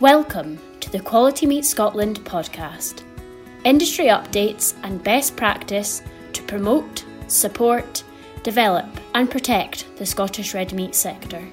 Welcome 0.00 0.60
to 0.78 0.90
the 0.90 1.00
Quality 1.00 1.44
Meat 1.44 1.64
Scotland 1.64 2.20
podcast. 2.20 3.02
Industry 3.64 4.04
updates 4.04 4.76
and 4.84 5.02
best 5.02 5.34
practice 5.34 6.02
to 6.34 6.42
promote, 6.44 7.04
support, 7.26 8.04
develop, 8.44 8.86
and 9.16 9.28
protect 9.28 9.86
the 9.96 10.06
Scottish 10.06 10.54
red 10.54 10.72
meat 10.72 10.94
sector. 10.94 11.44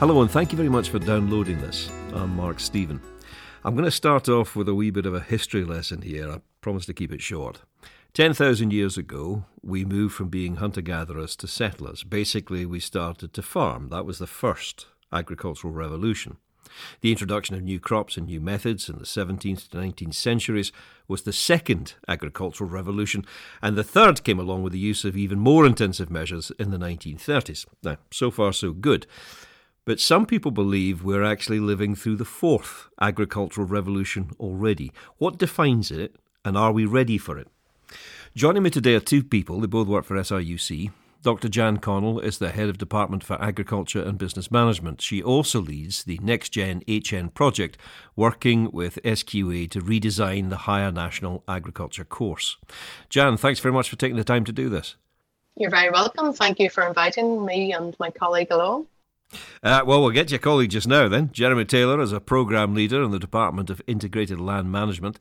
Hello, 0.00 0.20
and 0.20 0.30
thank 0.30 0.52
you 0.52 0.58
very 0.58 0.68
much 0.68 0.90
for 0.90 0.98
downloading 0.98 1.62
this. 1.62 1.90
I'm 2.12 2.36
Mark 2.36 2.60
Stephen. 2.60 3.00
I'm 3.64 3.74
going 3.74 3.86
to 3.86 3.90
start 3.90 4.28
off 4.28 4.54
with 4.54 4.68
a 4.68 4.74
wee 4.74 4.90
bit 4.90 5.06
of 5.06 5.14
a 5.14 5.20
history 5.20 5.64
lesson 5.64 6.02
here. 6.02 6.30
I 6.30 6.40
promise 6.60 6.84
to 6.84 6.92
keep 6.92 7.10
it 7.10 7.22
short. 7.22 7.62
10,000 8.12 8.70
years 8.70 8.98
ago, 8.98 9.46
we 9.62 9.82
moved 9.86 10.14
from 10.14 10.28
being 10.28 10.56
hunter 10.56 10.82
gatherers 10.82 11.36
to 11.36 11.46
settlers. 11.46 12.04
Basically, 12.04 12.66
we 12.66 12.80
started 12.80 13.32
to 13.32 13.40
farm. 13.40 13.88
That 13.88 14.04
was 14.04 14.18
the 14.18 14.26
first 14.26 14.84
agricultural 15.12 15.72
revolution. 15.72 16.36
The 17.00 17.10
introduction 17.10 17.54
of 17.54 17.62
new 17.62 17.80
crops 17.80 18.16
and 18.16 18.26
new 18.26 18.40
methods 18.40 18.88
in 18.88 18.98
the 18.98 19.04
17th 19.04 19.70
to 19.70 19.76
19th 19.76 20.14
centuries 20.14 20.72
was 21.06 21.22
the 21.22 21.32
second 21.32 21.94
agricultural 22.06 22.70
revolution, 22.70 23.24
and 23.62 23.76
the 23.76 23.84
third 23.84 24.24
came 24.24 24.38
along 24.38 24.62
with 24.62 24.72
the 24.72 24.78
use 24.78 25.04
of 25.04 25.16
even 25.16 25.38
more 25.38 25.66
intensive 25.66 26.10
measures 26.10 26.52
in 26.58 26.70
the 26.70 26.78
1930s. 26.78 27.66
Now, 27.82 27.96
so 28.10 28.30
far, 28.30 28.52
so 28.52 28.72
good. 28.72 29.06
But 29.84 30.00
some 30.00 30.26
people 30.26 30.50
believe 30.50 31.02
we're 31.02 31.24
actually 31.24 31.60
living 31.60 31.94
through 31.94 32.16
the 32.16 32.24
fourth 32.26 32.88
agricultural 33.00 33.66
revolution 33.66 34.32
already. 34.38 34.92
What 35.16 35.38
defines 35.38 35.90
it, 35.90 36.16
and 36.44 36.58
are 36.58 36.72
we 36.72 36.84
ready 36.84 37.16
for 37.16 37.38
it? 37.38 37.48
Joining 38.36 38.62
me 38.62 38.70
today 38.70 38.94
are 38.94 39.00
two 39.00 39.24
people. 39.24 39.60
They 39.60 39.66
both 39.66 39.88
work 39.88 40.04
for 40.04 40.16
SRUC. 40.16 40.90
Dr. 41.22 41.48
Jan 41.48 41.78
Connell 41.78 42.20
is 42.20 42.38
the 42.38 42.50
head 42.50 42.68
of 42.68 42.78
Department 42.78 43.24
for 43.24 43.42
Agriculture 43.42 44.00
and 44.00 44.16
Business 44.16 44.52
Management. 44.52 45.00
She 45.00 45.20
also 45.20 45.60
leads 45.60 46.04
the 46.04 46.18
Next 46.22 46.50
Gen 46.50 46.82
HN 46.88 47.30
project, 47.30 47.76
working 48.14 48.70
with 48.70 49.02
SQA 49.02 49.68
to 49.70 49.80
redesign 49.80 50.48
the 50.48 50.58
higher 50.58 50.92
national 50.92 51.42
agriculture 51.48 52.04
course. 52.04 52.56
Jan, 53.08 53.36
thanks 53.36 53.58
very 53.58 53.72
much 53.72 53.90
for 53.90 53.96
taking 53.96 54.16
the 54.16 54.22
time 54.22 54.44
to 54.44 54.52
do 54.52 54.68
this. 54.68 54.94
You're 55.56 55.70
very 55.70 55.90
welcome. 55.90 56.32
Thank 56.32 56.60
you 56.60 56.70
for 56.70 56.86
inviting 56.86 57.44
me 57.44 57.72
and 57.72 57.96
my 57.98 58.10
colleague 58.10 58.52
along. 58.52 58.86
Uh, 59.62 59.82
well, 59.84 60.00
we'll 60.00 60.10
get 60.10 60.30
your 60.30 60.38
colleague 60.38 60.70
just 60.70 60.86
now 60.86 61.08
then. 61.08 61.30
Jeremy 61.32 61.64
Taylor 61.64 62.00
is 62.00 62.12
a 62.12 62.20
programme 62.20 62.74
leader 62.74 63.02
in 63.02 63.10
the 63.10 63.18
Department 63.18 63.68
of 63.70 63.82
Integrated 63.86 64.40
Land 64.40 64.70
Management. 64.70 65.18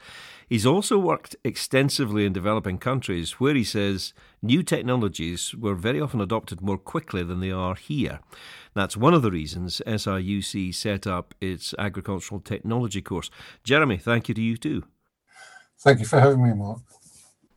He's 0.47 0.65
also 0.65 0.97
worked 0.97 1.35
extensively 1.43 2.25
in 2.25 2.31
developing 2.31 2.77
countries 2.77 3.33
where 3.33 3.53
he 3.53 3.65
says 3.65 4.13
new 4.41 4.63
technologies 4.63 5.53
were 5.53 5.75
very 5.75 5.99
often 5.99 6.21
adopted 6.21 6.61
more 6.61 6.77
quickly 6.77 7.21
than 7.21 7.41
they 7.41 7.51
are 7.51 7.75
here. 7.75 8.21
That's 8.73 8.95
one 8.95 9.13
of 9.13 9.23
the 9.23 9.31
reasons 9.31 9.81
SRUC 9.85 10.73
set 10.73 11.05
up 11.05 11.35
its 11.41 11.75
agricultural 11.77 12.39
technology 12.39 13.01
course. 13.01 13.29
Jeremy, 13.65 13.97
thank 13.97 14.29
you 14.29 14.35
to 14.35 14.41
you 14.41 14.55
too. 14.55 14.85
Thank 15.79 15.99
you 15.99 16.05
for 16.05 16.19
having 16.19 16.41
me, 16.41 16.53
Mark. 16.53 16.79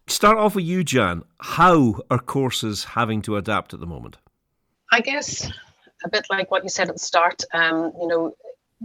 Start 0.09 0.39
off 0.39 0.57
with 0.57 0.65
you, 0.65 0.83
Jan. 0.83 1.23
How 1.39 2.01
are 2.11 2.19
courses 2.19 2.83
having 2.83 3.23
to 3.23 3.37
adapt 3.37 3.73
at 3.73 3.79
the 3.79 3.87
moment? 3.87 4.17
I 4.91 5.01
guess 5.01 5.49
a 6.05 6.09
bit 6.09 6.27
like 6.29 6.51
what 6.51 6.65
you 6.65 6.69
said 6.69 6.89
at 6.89 6.95
the 6.95 7.01
start, 7.01 7.45
um, 7.53 7.93
you 8.01 8.09
know, 8.09 8.35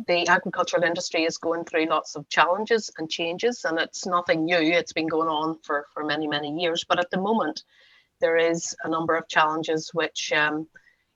the 0.07 0.27
agricultural 0.27 0.83
industry 0.83 1.23
is 1.23 1.37
going 1.37 1.63
through 1.63 1.85
lots 1.85 2.15
of 2.15 2.27
challenges 2.27 2.91
and 2.97 3.09
changes, 3.09 3.63
and 3.63 3.79
it's 3.79 4.05
nothing 4.05 4.43
new. 4.43 4.57
It's 4.57 4.93
been 4.93 5.07
going 5.07 5.29
on 5.29 5.57
for, 5.63 5.87
for 5.93 6.03
many, 6.03 6.27
many 6.27 6.51
years. 6.59 6.83
But 6.87 6.99
at 6.99 7.09
the 7.11 7.21
moment, 7.21 7.63
there 8.19 8.37
is 8.37 8.75
a 8.83 8.89
number 8.89 9.15
of 9.15 9.29
challenges 9.29 9.91
which, 9.93 10.33
um, 10.33 10.67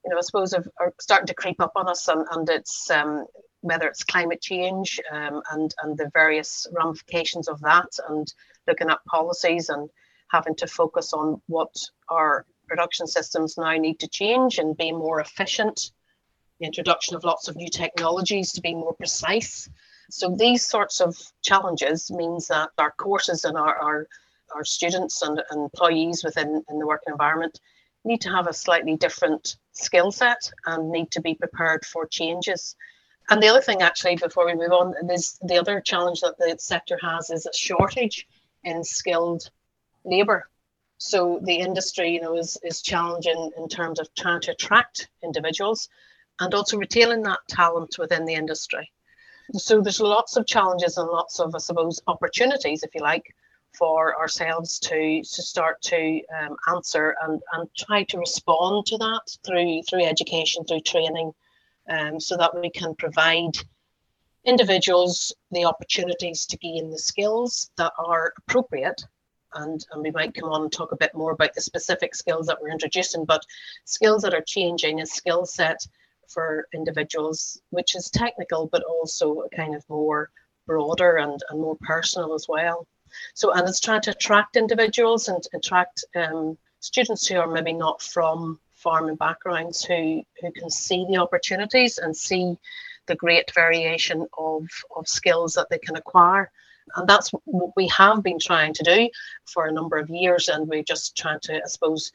you 0.06 0.12
know, 0.12 0.18
I 0.18 0.22
suppose 0.22 0.54
are, 0.54 0.64
are, 0.80 0.94
starting 1.00 1.28
to 1.28 1.34
creep 1.34 1.60
up 1.60 1.74
on 1.76 1.90
us, 1.90 2.08
and, 2.08 2.26
and 2.32 2.50
it's 2.50 2.90
um, 2.90 3.26
whether 3.62 3.88
it's 3.88 4.06
climate 4.06 4.42
change 4.42 5.00
um, 5.12 5.42
and, 5.52 5.76
and 5.84 5.98
the 5.98 6.10
various 6.14 6.66
ramifications 6.72 7.50
of 7.50 7.60
that, 7.62 7.90
and 8.08 8.34
looking 8.66 8.90
at 8.90 9.04
policies 9.06 9.68
and 9.68 9.90
having 10.32 10.56
to 10.56 10.68
focus 10.68 11.12
on 11.12 11.42
what 11.48 11.76
our 12.08 12.46
production 12.68 13.08
systems 13.08 13.58
now 13.58 13.74
need 13.74 14.00
to 14.00 14.08
change 14.08 14.58
and 14.58 14.78
be 14.78 14.92
more 14.92 15.20
efficient 15.20 15.92
the 16.60 16.66
introduction 16.66 17.16
of 17.16 17.24
lots 17.24 17.48
of 17.48 17.56
new 17.56 17.70
technologies 17.70 18.52
to 18.54 18.62
be 18.62 18.74
more 18.74 18.94
precise. 18.94 19.70
So 20.10 20.36
these 20.36 20.68
sorts 20.68 21.00
of 21.02 21.16
challenges 21.42 22.12
means 22.12 22.48
that 22.48 22.70
our 22.78 22.92
courses 22.92 23.46
and 23.46 23.58
our, 23.58 23.76
our, 23.76 24.08
our 24.56 24.66
students 24.66 25.22
and, 25.22 25.42
and 25.50 25.64
employees 25.64 26.24
within 26.24 26.64
in 26.70 26.80
the 26.80 26.88
working 26.88 27.12
environment 27.12 27.60
need 28.04 28.22
to 28.22 28.30
have 28.30 28.48
a 28.48 28.54
slightly 28.54 28.96
different 28.96 29.58
skill 29.74 30.12
set 30.12 30.52
and 30.66 30.92
need 30.92 31.12
to 31.12 31.22
be 31.22 31.36
prepared 31.36 31.86
for 31.86 32.08
changes. 32.08 32.76
And 33.30 33.42
the 33.42 33.48
other 33.48 33.62
thing, 33.62 33.82
actually, 33.82 34.16
before 34.16 34.46
we 34.46 34.56
move 34.56 34.72
on, 34.72 34.96
is 35.12 35.38
the 35.44 35.60
other 35.60 35.80
challenge 35.82 36.22
that 36.22 36.38
the 36.38 36.56
sector 36.60 36.98
has 37.02 37.30
is 37.30 37.46
a 37.46 37.54
shortage 37.54 38.28
in 38.64 38.84
skilled 38.84 39.50
labour. 40.04 40.50
So 40.98 41.40
the 41.44 41.56
industry, 41.56 42.12
you 42.12 42.22
know, 42.22 42.36
is 42.36 42.58
is 42.64 42.82
challenging 42.82 43.52
in 43.58 43.70
terms 43.70 44.00
of 44.00 44.14
trying 44.16 44.42
to 44.42 44.52
attract 44.52 45.10
individuals, 45.24 45.88
and 46.40 46.54
also 46.54 46.78
retaining 46.78 47.24
that 47.24 47.40
talent 47.48 47.98
within 47.98 48.26
the 48.26 48.34
industry. 48.34 48.92
So 49.54 49.82
there's 49.82 50.00
lots 50.00 50.38
of 50.38 50.46
challenges 50.46 50.98
and 50.98 51.10
lots 51.10 51.40
of, 51.40 51.56
I 51.56 51.58
suppose, 51.58 52.02
opportunities, 52.08 52.84
if 52.84 52.94
you 52.94 53.02
like, 53.02 53.24
for 53.78 54.18
ourselves 54.18 54.80
to 54.80 55.22
to 55.22 55.42
start 55.42 55.82
to 55.84 56.22
um, 56.40 56.56
answer 56.68 57.16
and, 57.22 57.42
and 57.54 57.70
try 57.76 58.04
to 58.04 58.18
respond 58.18 58.86
to 58.88 58.98
that 58.98 59.22
through 59.46 59.84
through 59.84 60.06
education, 60.06 60.66
through 60.66 60.82
training, 60.82 61.32
um, 61.90 62.20
so 62.20 62.38
that 62.38 62.60
we 62.60 62.70
can 62.70 62.96
provide 62.96 63.58
individuals 64.46 65.34
the 65.52 65.66
opportunities 65.66 66.46
to 66.46 66.58
gain 66.58 66.90
the 66.90 66.98
skills 66.98 67.70
that 67.78 67.92
are 67.98 68.34
appropriate 68.38 69.02
and, 69.56 69.86
and 69.92 70.04
we 70.04 70.12
might 70.12 70.34
come 70.34 70.50
on 70.50 70.64
and 70.64 70.72
talk 70.72 70.92
a 70.92 70.98
bit 70.98 71.14
more 71.14 71.32
about 71.32 71.54
the 71.54 71.62
specific 71.62 72.16
skills 72.16 72.48
that 72.48 72.58
we're 72.62 72.72
introducing, 72.72 73.26
but 73.26 73.46
skills 73.86 74.22
that 74.22 74.34
are 74.34 74.42
changing, 74.42 75.02
a 75.02 75.06
skill 75.06 75.46
set 75.46 75.86
for 76.30 76.68
individuals, 76.74 77.62
which 77.72 77.96
is 77.96 78.10
technical, 78.10 78.68
but 78.68 78.84
also 78.84 79.44
kind 79.56 79.76
of 79.76 79.84
more 79.90 80.30
broader 80.66 81.18
and, 81.18 81.42
and 81.50 81.60
more 81.60 81.78
personal 81.82 82.34
as 82.34 82.46
well. 82.48 82.88
So, 83.34 83.52
and 83.52 83.68
it's 83.68 83.80
trying 83.80 84.02
to 84.02 84.12
attract 84.12 84.56
individuals 84.56 85.28
and 85.28 85.44
attract 85.54 86.06
um, 86.16 86.58
students 86.80 87.28
who 87.28 87.38
are 87.38 87.48
maybe 87.48 87.74
not 87.74 88.02
from 88.02 88.60
farming 88.76 89.16
backgrounds 89.16 89.84
who, 89.84 90.24
who 90.42 90.52
can 90.52 90.70
see 90.70 91.06
the 91.10 91.18
opportunities 91.18 91.98
and 91.98 92.16
see 92.16 92.56
the 93.08 93.16
great 93.16 93.52
variation 93.54 94.26
of, 94.38 94.68
of 94.96 95.08
skills 95.08 95.54
that 95.56 95.68
they 95.70 95.80
can 95.80 95.98
acquire. 95.98 96.50
And 96.96 97.08
that's 97.08 97.32
what 97.46 97.74
we 97.76 97.88
have 97.90 98.24
been 98.24 98.40
trying 98.40 98.74
to 98.76 98.84
do 98.84 99.10
for 99.46 99.66
a 99.66 99.72
number 99.72 99.98
of 99.98 100.10
years. 100.10 100.48
And 100.48 100.68
we're 100.68 100.84
just 100.84 101.18
trying 101.18 101.40
to, 101.42 101.56
I 101.56 101.68
suppose, 101.68 102.12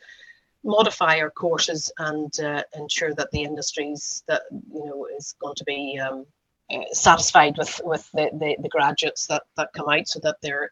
modify 0.65 1.19
our 1.19 1.31
courses 1.31 1.93
and 1.99 2.33
uh, 2.41 2.63
ensure 2.75 3.15
that 3.15 3.31
the 3.31 3.43
industries 3.43 4.23
that 4.27 4.43
you 4.51 4.85
know 4.85 5.07
is 5.17 5.35
going 5.41 5.55
to 5.57 5.65
be 5.65 5.99
um, 5.99 6.25
uh, 6.73 6.79
satisfied 6.93 7.57
with 7.59 7.81
with 7.85 8.09
the, 8.13 8.31
the, 8.33 8.57
the, 8.63 8.69
graduates 8.69 9.27
that, 9.27 9.43
that 9.57 9.69
come 9.75 9.89
out 9.89 10.09
so 10.09 10.19
that 10.21 10.37
they're 10.43 10.71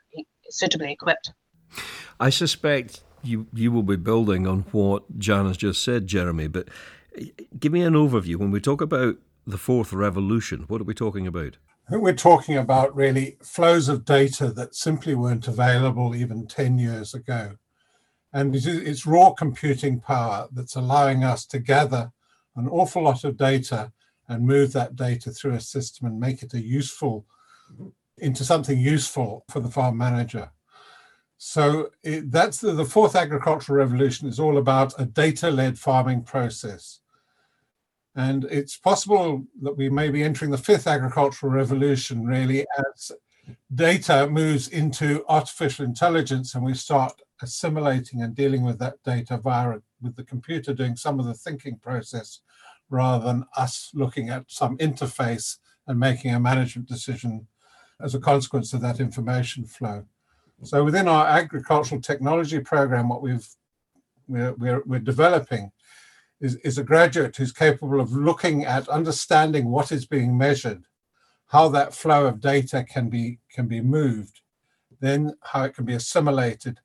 suitably 0.48 0.92
equipped. 0.92 1.32
I 2.18 2.30
suspect 2.30 3.02
you 3.22 3.46
you 3.52 3.70
will 3.70 3.82
be 3.82 3.96
building 3.96 4.46
on 4.46 4.60
what 4.72 5.18
Jan 5.18 5.46
has 5.46 5.56
just 5.56 5.82
said, 5.82 6.06
Jeremy. 6.06 6.48
But 6.48 6.68
uh, 7.18 7.24
give 7.58 7.72
me 7.72 7.82
an 7.82 7.94
overview 7.94 8.36
when 8.36 8.50
we 8.50 8.60
talk 8.60 8.80
about 8.80 9.16
the 9.46 9.58
fourth 9.58 9.92
revolution. 9.92 10.64
What 10.68 10.80
are 10.80 10.84
we 10.84 10.94
talking 10.94 11.26
about? 11.26 11.56
We're 11.90 12.14
talking 12.14 12.56
about 12.56 12.94
really 12.94 13.36
flows 13.42 13.88
of 13.88 14.04
data 14.04 14.50
that 14.52 14.74
simply 14.74 15.14
weren't 15.14 15.48
available 15.48 16.14
even 16.14 16.46
10 16.46 16.78
years 16.78 17.12
ago. 17.12 17.56
And 18.32 18.54
it's 18.54 19.06
raw 19.06 19.30
computing 19.30 20.00
power 20.00 20.48
that's 20.52 20.76
allowing 20.76 21.22
us 21.22 21.44
to 21.46 21.58
gather 21.58 22.10
an 22.56 22.68
awful 22.68 23.02
lot 23.02 23.24
of 23.24 23.36
data 23.36 23.92
and 24.28 24.46
move 24.46 24.72
that 24.72 24.96
data 24.96 25.30
through 25.30 25.54
a 25.54 25.60
system 25.60 26.06
and 26.06 26.18
make 26.18 26.42
it 26.42 26.54
a 26.54 26.60
useful 26.60 27.26
into 28.18 28.44
something 28.44 28.78
useful 28.78 29.44
for 29.50 29.60
the 29.60 29.70
farm 29.70 29.96
manager. 29.96 30.50
So 31.38 31.90
it, 32.04 32.30
that's 32.30 32.60
the, 32.60 32.72
the 32.72 32.84
fourth 32.84 33.16
agricultural 33.16 33.78
revolution 33.78 34.28
is 34.28 34.38
all 34.38 34.58
about 34.58 34.94
a 35.00 35.04
data-led 35.04 35.78
farming 35.78 36.22
process. 36.22 37.00
And 38.14 38.44
it's 38.44 38.76
possible 38.76 39.44
that 39.62 39.76
we 39.76 39.88
may 39.88 40.10
be 40.10 40.22
entering 40.22 40.50
the 40.50 40.58
fifth 40.58 40.86
agricultural 40.86 41.52
revolution 41.52 42.26
really 42.26 42.64
as 42.78 43.10
data 43.74 44.28
moves 44.28 44.68
into 44.68 45.24
artificial 45.28 45.84
intelligence 45.84 46.54
and 46.54 46.64
we 46.64 46.74
start 46.74 47.20
assimilating 47.42 48.22
and 48.22 48.34
dealing 48.34 48.62
with 48.62 48.78
that 48.78 49.02
data 49.04 49.36
via 49.36 49.78
with 50.00 50.16
the 50.16 50.24
computer 50.24 50.72
doing 50.72 50.96
some 50.96 51.18
of 51.18 51.26
the 51.26 51.34
thinking 51.34 51.76
process 51.78 52.40
rather 52.90 53.24
than 53.24 53.44
us 53.56 53.90
looking 53.94 54.28
at 54.28 54.44
some 54.48 54.76
interface 54.78 55.58
and 55.86 55.98
making 55.98 56.34
a 56.34 56.40
management 56.40 56.88
decision 56.88 57.46
as 58.00 58.14
a 58.14 58.20
consequence 58.20 58.72
of 58.72 58.80
that 58.80 59.00
information 59.00 59.64
flow. 59.64 60.04
So 60.64 60.84
within 60.84 61.08
our 61.08 61.26
agricultural 61.26 62.00
technology 62.00 62.60
program, 62.60 63.08
what 63.08 63.22
we've 63.22 63.48
we're, 64.28 64.52
we're, 64.52 64.82
we're 64.86 65.00
developing 65.00 65.72
is, 66.40 66.56
is 66.56 66.78
a 66.78 66.84
graduate 66.84 67.36
who's 67.36 67.52
capable 67.52 68.00
of 68.00 68.12
looking 68.12 68.64
at 68.64 68.88
understanding 68.88 69.70
what 69.70 69.92
is 69.92 70.06
being 70.06 70.36
measured, 70.38 70.84
how 71.46 71.68
that 71.68 71.94
flow 71.94 72.26
of 72.26 72.40
data 72.40 72.84
can 72.84 73.08
be 73.08 73.38
can 73.52 73.66
be 73.66 73.80
moved, 73.80 74.40
then 75.00 75.34
how 75.42 75.64
it 75.64 75.74
can 75.74 75.84
be 75.84 75.94
assimilated, 75.94 76.80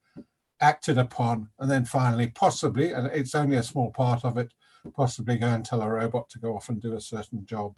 acted 0.59 0.97
upon, 0.97 1.49
and 1.59 1.69
then 1.69 1.85
finally 1.85 2.27
possibly, 2.27 2.91
and 2.91 3.07
it's 3.07 3.35
only 3.35 3.57
a 3.57 3.63
small 3.63 3.91
part 3.91 4.25
of 4.25 4.37
it, 4.37 4.53
possibly 4.95 5.37
go 5.37 5.47
and 5.47 5.65
tell 5.65 5.81
a 5.81 5.89
robot 5.89 6.29
to 6.29 6.39
go 6.39 6.55
off 6.55 6.69
and 6.69 6.81
do 6.81 6.95
a 6.95 7.01
certain 7.01 7.45
job. 7.45 7.75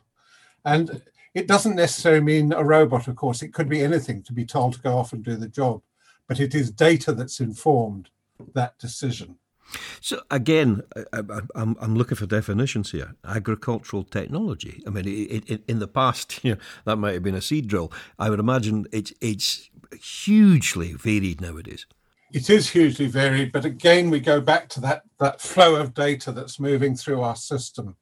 And 0.65 1.01
it 1.33 1.47
doesn't 1.47 1.75
necessarily 1.75 2.21
mean 2.21 2.53
a 2.53 2.63
robot, 2.63 3.07
of 3.07 3.15
course. 3.15 3.41
It 3.41 3.53
could 3.53 3.69
be 3.69 3.81
anything 3.81 4.23
to 4.23 4.33
be 4.33 4.45
told 4.45 4.73
to 4.73 4.81
go 4.81 4.97
off 4.97 5.13
and 5.13 5.23
do 5.23 5.35
the 5.35 5.47
job, 5.47 5.81
but 6.27 6.39
it 6.39 6.53
is 6.53 6.71
data 6.71 7.13
that's 7.13 7.39
informed 7.39 8.09
that 8.53 8.77
decision. 8.79 9.37
So 10.01 10.21
again, 10.31 10.81
I, 11.13 11.19
am 11.55 11.75
I'm 11.79 11.95
looking 11.95 12.17
for 12.17 12.25
definitions 12.25 12.91
here. 12.91 13.15
Agricultural 13.23 14.03
technology. 14.03 14.81
I 14.87 14.89
mean, 14.89 15.07
it, 15.07 15.49
it, 15.49 15.63
in 15.67 15.79
the 15.79 15.87
past, 15.87 16.39
you 16.43 16.55
know, 16.55 16.61
that 16.85 16.97
might 16.97 17.13
have 17.13 17.23
been 17.23 17.35
a 17.35 17.41
seed 17.41 17.67
drill. 17.67 17.91
I 18.17 18.29
would 18.29 18.39
imagine 18.39 18.87
it's 18.91 19.13
it's 19.21 19.69
hugely 20.01 20.93
varied 20.93 21.41
nowadays. 21.41 21.85
It 22.31 22.49
is 22.49 22.69
hugely 22.69 23.07
varied, 23.07 23.51
but 23.51 23.65
again, 23.65 24.11
we 24.11 24.19
go 24.19 24.39
back 24.39 24.69
to 24.69 24.79
that 24.81 25.01
that 25.19 25.41
flow 25.41 25.75
of 25.75 25.95
data 25.95 26.31
that's 26.31 26.59
moving 26.59 26.95
through 26.95 27.21
our 27.21 27.35
system, 27.35 27.95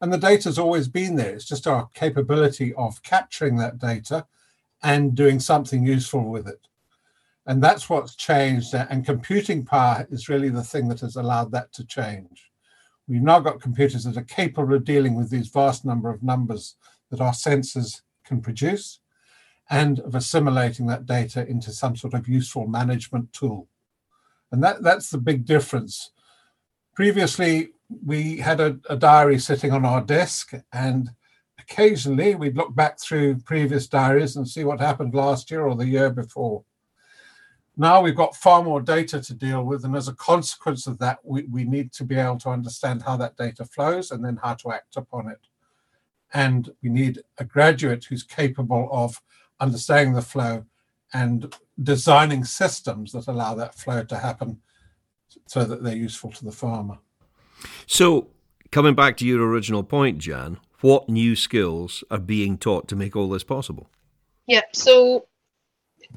and 0.00 0.12
the 0.12 0.18
data's 0.18 0.58
always 0.58 0.88
been 0.88 1.14
there. 1.14 1.34
It's 1.34 1.44
just 1.44 1.68
our 1.68 1.88
capability 1.94 2.74
of 2.74 3.02
capturing 3.04 3.56
that 3.58 3.78
data 3.78 4.26
and 4.82 5.14
doing 5.14 5.38
something 5.38 5.86
useful 5.86 6.28
with 6.28 6.48
it. 6.48 6.66
And 7.46 7.62
that's 7.62 7.88
what's 7.88 8.16
changed. 8.16 8.74
Uh, 8.74 8.86
and 8.90 9.06
computing 9.06 9.64
power 9.64 10.06
is 10.10 10.28
really 10.28 10.50
the 10.50 10.62
thing 10.62 10.88
that 10.88 11.00
has 11.00 11.16
allowed 11.16 11.52
that 11.52 11.72
to 11.74 11.86
change. 11.86 12.50
We've 13.06 13.22
now 13.22 13.40
got 13.40 13.60
computers 13.60 14.04
that 14.04 14.16
are 14.16 14.24
capable 14.24 14.74
of 14.74 14.84
dealing 14.84 15.14
with 15.14 15.30
these 15.30 15.48
vast 15.48 15.84
number 15.84 16.10
of 16.10 16.22
numbers 16.22 16.76
that 17.10 17.20
our 17.20 17.32
sensors 17.32 18.02
can 18.24 18.40
produce 18.40 19.00
and 19.70 20.00
of 20.00 20.14
assimilating 20.14 20.86
that 20.86 21.06
data 21.06 21.46
into 21.46 21.70
some 21.72 21.96
sort 21.96 22.14
of 22.14 22.28
useful 22.28 22.66
management 22.66 23.32
tool. 23.32 23.68
And 24.50 24.62
that, 24.62 24.82
that's 24.82 25.10
the 25.10 25.18
big 25.18 25.44
difference. 25.44 26.10
Previously, 26.94 27.70
we 28.04 28.38
had 28.38 28.60
a, 28.60 28.78
a 28.88 28.96
diary 28.96 29.38
sitting 29.38 29.72
on 29.72 29.84
our 29.84 30.00
desk 30.00 30.52
and 30.72 31.10
occasionally 31.58 32.34
we'd 32.34 32.56
look 32.56 32.74
back 32.74 32.98
through 32.98 33.40
previous 33.40 33.86
diaries 33.86 34.36
and 34.36 34.48
see 34.48 34.64
what 34.64 34.80
happened 34.80 35.14
last 35.14 35.50
year 35.50 35.66
or 35.66 35.74
the 35.74 35.86
year 35.86 36.10
before. 36.10 36.64
Now 37.76 38.00
we've 38.02 38.16
got 38.16 38.34
far 38.34 38.64
more 38.64 38.80
data 38.80 39.20
to 39.20 39.34
deal 39.34 39.62
with, 39.62 39.84
and 39.84 39.94
as 39.94 40.08
a 40.08 40.14
consequence 40.14 40.88
of 40.88 40.98
that, 40.98 41.18
we, 41.22 41.42
we 41.44 41.62
need 41.62 41.92
to 41.92 42.04
be 42.04 42.16
able 42.16 42.38
to 42.38 42.48
understand 42.48 43.02
how 43.02 43.16
that 43.18 43.36
data 43.36 43.64
flows 43.64 44.10
and 44.10 44.24
then 44.24 44.36
how 44.42 44.54
to 44.54 44.72
act 44.72 44.96
upon 44.96 45.28
it. 45.28 45.38
And 46.34 46.70
we 46.82 46.90
need 46.90 47.20
a 47.38 47.44
graduate 47.44 48.04
who's 48.04 48.24
capable 48.24 48.88
of 48.90 49.22
understanding 49.60 50.14
the 50.14 50.22
flow 50.22 50.64
and 51.12 51.54
designing 51.82 52.44
systems 52.44 53.12
that 53.12 53.28
allow 53.28 53.54
that 53.54 53.74
flow 53.74 54.04
to 54.04 54.18
happen 54.18 54.60
so 55.46 55.64
that 55.64 55.82
they're 55.82 55.96
useful 55.96 56.30
to 56.32 56.44
the 56.44 56.52
farmer. 56.52 56.98
So, 57.86 58.28
coming 58.70 58.94
back 58.94 59.16
to 59.18 59.26
your 59.26 59.46
original 59.46 59.82
point, 59.82 60.18
Jan, 60.18 60.58
what 60.80 61.08
new 61.08 61.34
skills 61.34 62.04
are 62.10 62.18
being 62.18 62.58
taught 62.58 62.88
to 62.88 62.96
make 62.96 63.16
all 63.16 63.28
this 63.28 63.44
possible? 63.44 63.88
Yeah, 64.46 64.62
so 64.72 65.26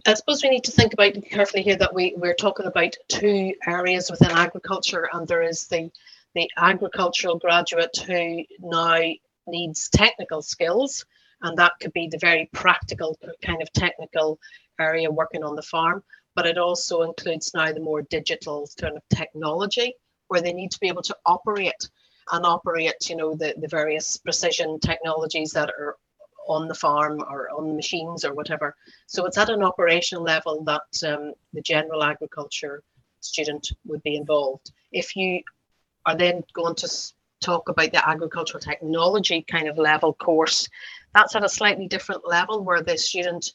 I 0.06 0.14
suppose 0.14 0.44
we 0.44 0.50
need 0.50 0.64
to 0.66 0.72
think 0.72 0.94
about 0.94 1.14
carefully 1.30 1.64
here 1.64 1.76
that 1.78 1.94
we, 1.94 2.14
we're 2.16 2.36
talking 2.36 2.66
about 2.66 2.96
two 3.08 3.54
areas 3.68 4.10
within 4.10 4.32
agriculture, 4.32 5.10
and 5.12 5.28
there 5.28 5.42
is 5.42 5.68
the, 5.68 5.92
the 6.36 6.50
agricultural 6.58 7.40
graduate 7.40 7.98
who 7.98 8.44
now 8.60 9.02
needs 9.48 9.90
technical 9.90 10.42
skills, 10.42 11.06
and 11.44 11.58
that 11.58 11.74
could 11.82 11.94
be 11.94 12.08
the 12.08 12.18
very 12.18 12.50
practical 12.54 13.18
kind 13.44 13.62
of 13.62 13.72
technical 13.74 14.40
area 14.80 15.10
working 15.10 15.44
on 15.44 15.56
the 15.56 15.62
farm, 15.62 16.04
but 16.36 16.46
it 16.46 16.58
also 16.58 17.02
includes 17.02 17.52
now 17.54 17.72
the 17.72 17.80
more 17.80 18.02
digital 18.04 18.70
kind 18.80 18.96
of 18.96 19.04
technology 19.10 19.94
where 20.28 20.42
they 20.42 20.54
need 20.54 20.72
to 20.72 20.80
be 20.80 20.88
able 20.88 21.02
to 21.02 21.16
operate 21.26 21.90
and 22.32 22.46
operate, 22.46 23.10
you 23.10 23.16
know, 23.16 23.36
the, 23.36 23.54
the 23.58 23.68
various 23.68 24.18
precision 24.18 24.80
technologies 24.80 25.52
that 25.52 25.70
are 25.70 25.98
on 26.48 26.68
the 26.68 26.74
farm 26.74 27.24
or 27.30 27.50
on 27.52 27.68
the 27.68 27.74
machines 27.74 28.24
or 28.24 28.34
whatever. 28.34 28.76
So 29.08 29.26
it's 29.26 29.38
at 29.38 29.50
an 29.50 29.64
operational 29.64 30.24
level 30.24 30.64
that 30.64 30.82
um, 31.08 31.34
the 31.54 31.62
general 31.62 32.04
agriculture 32.04 32.84
student 33.20 33.72
would 33.86 34.02
be 34.04 34.16
involved. 34.16 34.72
If 34.92 35.16
you 35.16 35.42
are 36.06 36.16
then 36.16 36.44
going 36.54 36.76
to 36.76 36.90
talk 37.42 37.70
about 37.70 37.92
the 37.92 38.08
agricultural 38.08 38.62
technology 38.62 39.46
kind 39.50 39.68
of 39.68 39.78
level 39.78 40.14
course, 40.14 40.68
that's 41.14 41.36
at 41.36 41.44
a 41.44 41.50
slightly 41.50 41.88
different 41.88 42.28
level 42.28 42.64
where 42.64 42.82
the 42.82 42.98
student 42.98 43.52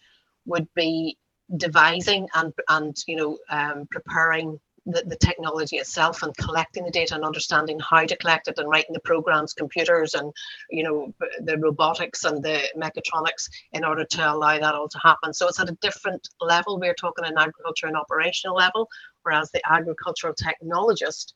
would 0.47 0.69
be 0.75 1.17
devising 1.57 2.29
and 2.35 2.53
and 2.69 2.97
you 3.07 3.17
know 3.17 3.39
um, 3.51 3.87
preparing 3.91 4.59
the, 4.87 5.03
the 5.07 5.17
technology 5.17 5.77
itself 5.77 6.23
and 6.23 6.37
collecting 6.37 6.85
the 6.85 6.91
data 6.91 7.15
and 7.15 7.25
understanding 7.25 7.79
how 7.81 8.05
to 8.05 8.17
collect 8.17 8.47
it 8.47 8.59
and 8.59 8.69
writing 8.69 8.93
the 8.93 9.01
programs, 9.01 9.53
computers 9.53 10.15
and 10.15 10.33
you 10.71 10.83
know 10.83 11.13
the 11.41 11.59
robotics 11.59 12.25
and 12.25 12.43
the 12.43 12.61
mechatronics 12.77 13.49
in 13.73 13.85
order 13.85 14.05
to 14.05 14.33
allow 14.33 14.59
that 14.59 14.75
all 14.75 14.89
to 14.89 14.99
happen. 15.03 15.35
So 15.35 15.49
it's 15.49 15.61
at 15.61 15.69
a 15.69 15.79
different 15.81 16.29
level. 16.41 16.79
We're 16.79 16.95
talking 16.95 17.25
an 17.25 17.37
agriculture 17.37 17.87
and 17.87 17.97
operational 17.97 18.57
level, 18.57 18.89
whereas 19.23 19.51
the 19.51 19.61
agricultural 19.71 20.35
technologist 20.35 21.33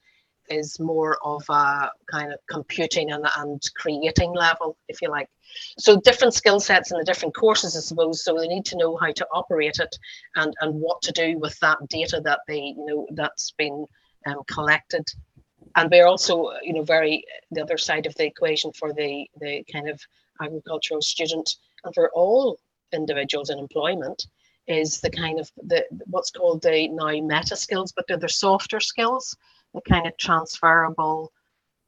is 0.51 0.79
more 0.81 1.19
of 1.25 1.43
a 1.49 1.91
kind 2.11 2.33
of 2.33 2.39
computing 2.49 3.11
and, 3.13 3.25
and 3.39 3.63
creating 3.77 4.35
level, 4.35 4.77
if 4.89 5.01
you 5.01 5.09
like. 5.09 5.29
So 5.79 6.01
different 6.01 6.35
skill 6.35 6.61
sets 6.61 6.93
in 6.93 6.99
the 6.99 7.05
different 7.05 7.35
courses, 7.35 7.77
I 7.77 7.81
suppose. 7.81 8.25
So 8.25 8.35
they 8.35 8.49
need 8.49 8.65
to 8.67 8.77
know 8.77 8.97
how 8.97 9.13
to 9.13 9.27
operate 9.33 9.79
it 9.79 9.97
and, 10.37 10.55
and 10.61 10.81
what 10.81 11.03
to 11.03 11.13
do 11.13 11.39
with 11.39 11.59
that 11.61 11.79
data 11.89 12.21
that 12.25 12.41
they, 12.47 12.75
you 12.77 12.87
know, 12.87 13.07
that's 13.13 13.53
been 13.53 13.87
um, 14.27 14.43
collected. 14.47 15.07
And 15.77 15.91
we're 15.91 16.07
also, 16.07 16.51
you 16.63 16.73
know, 16.73 16.83
very 16.83 17.25
the 17.51 17.63
other 17.63 17.79
side 17.79 18.07
of 18.07 18.15
the 18.17 18.27
equation 18.27 18.73
for 18.73 18.93
the 18.93 19.27
the 19.41 19.65
kind 19.73 19.89
of 19.89 20.01
agricultural 20.43 21.03
student 21.03 21.57
and 21.85 21.95
for 21.95 22.11
all 22.13 22.59
individuals 22.93 23.51
in 23.51 23.59
employment 23.59 24.27
is 24.67 25.01
the 25.01 25.11
kind 25.11 25.39
of 25.39 25.51
the 25.57 25.85
what's 26.07 26.31
called 26.31 26.63
the 26.63 26.89
now 26.89 27.11
meta 27.21 27.57
skills, 27.57 27.93
but 27.93 28.07
they're 28.07 28.17
the 28.17 28.29
softer 28.29 28.81
skills 28.81 29.37
the 29.75 29.81
kind 29.81 30.07
of 30.07 30.17
transferable 30.17 31.33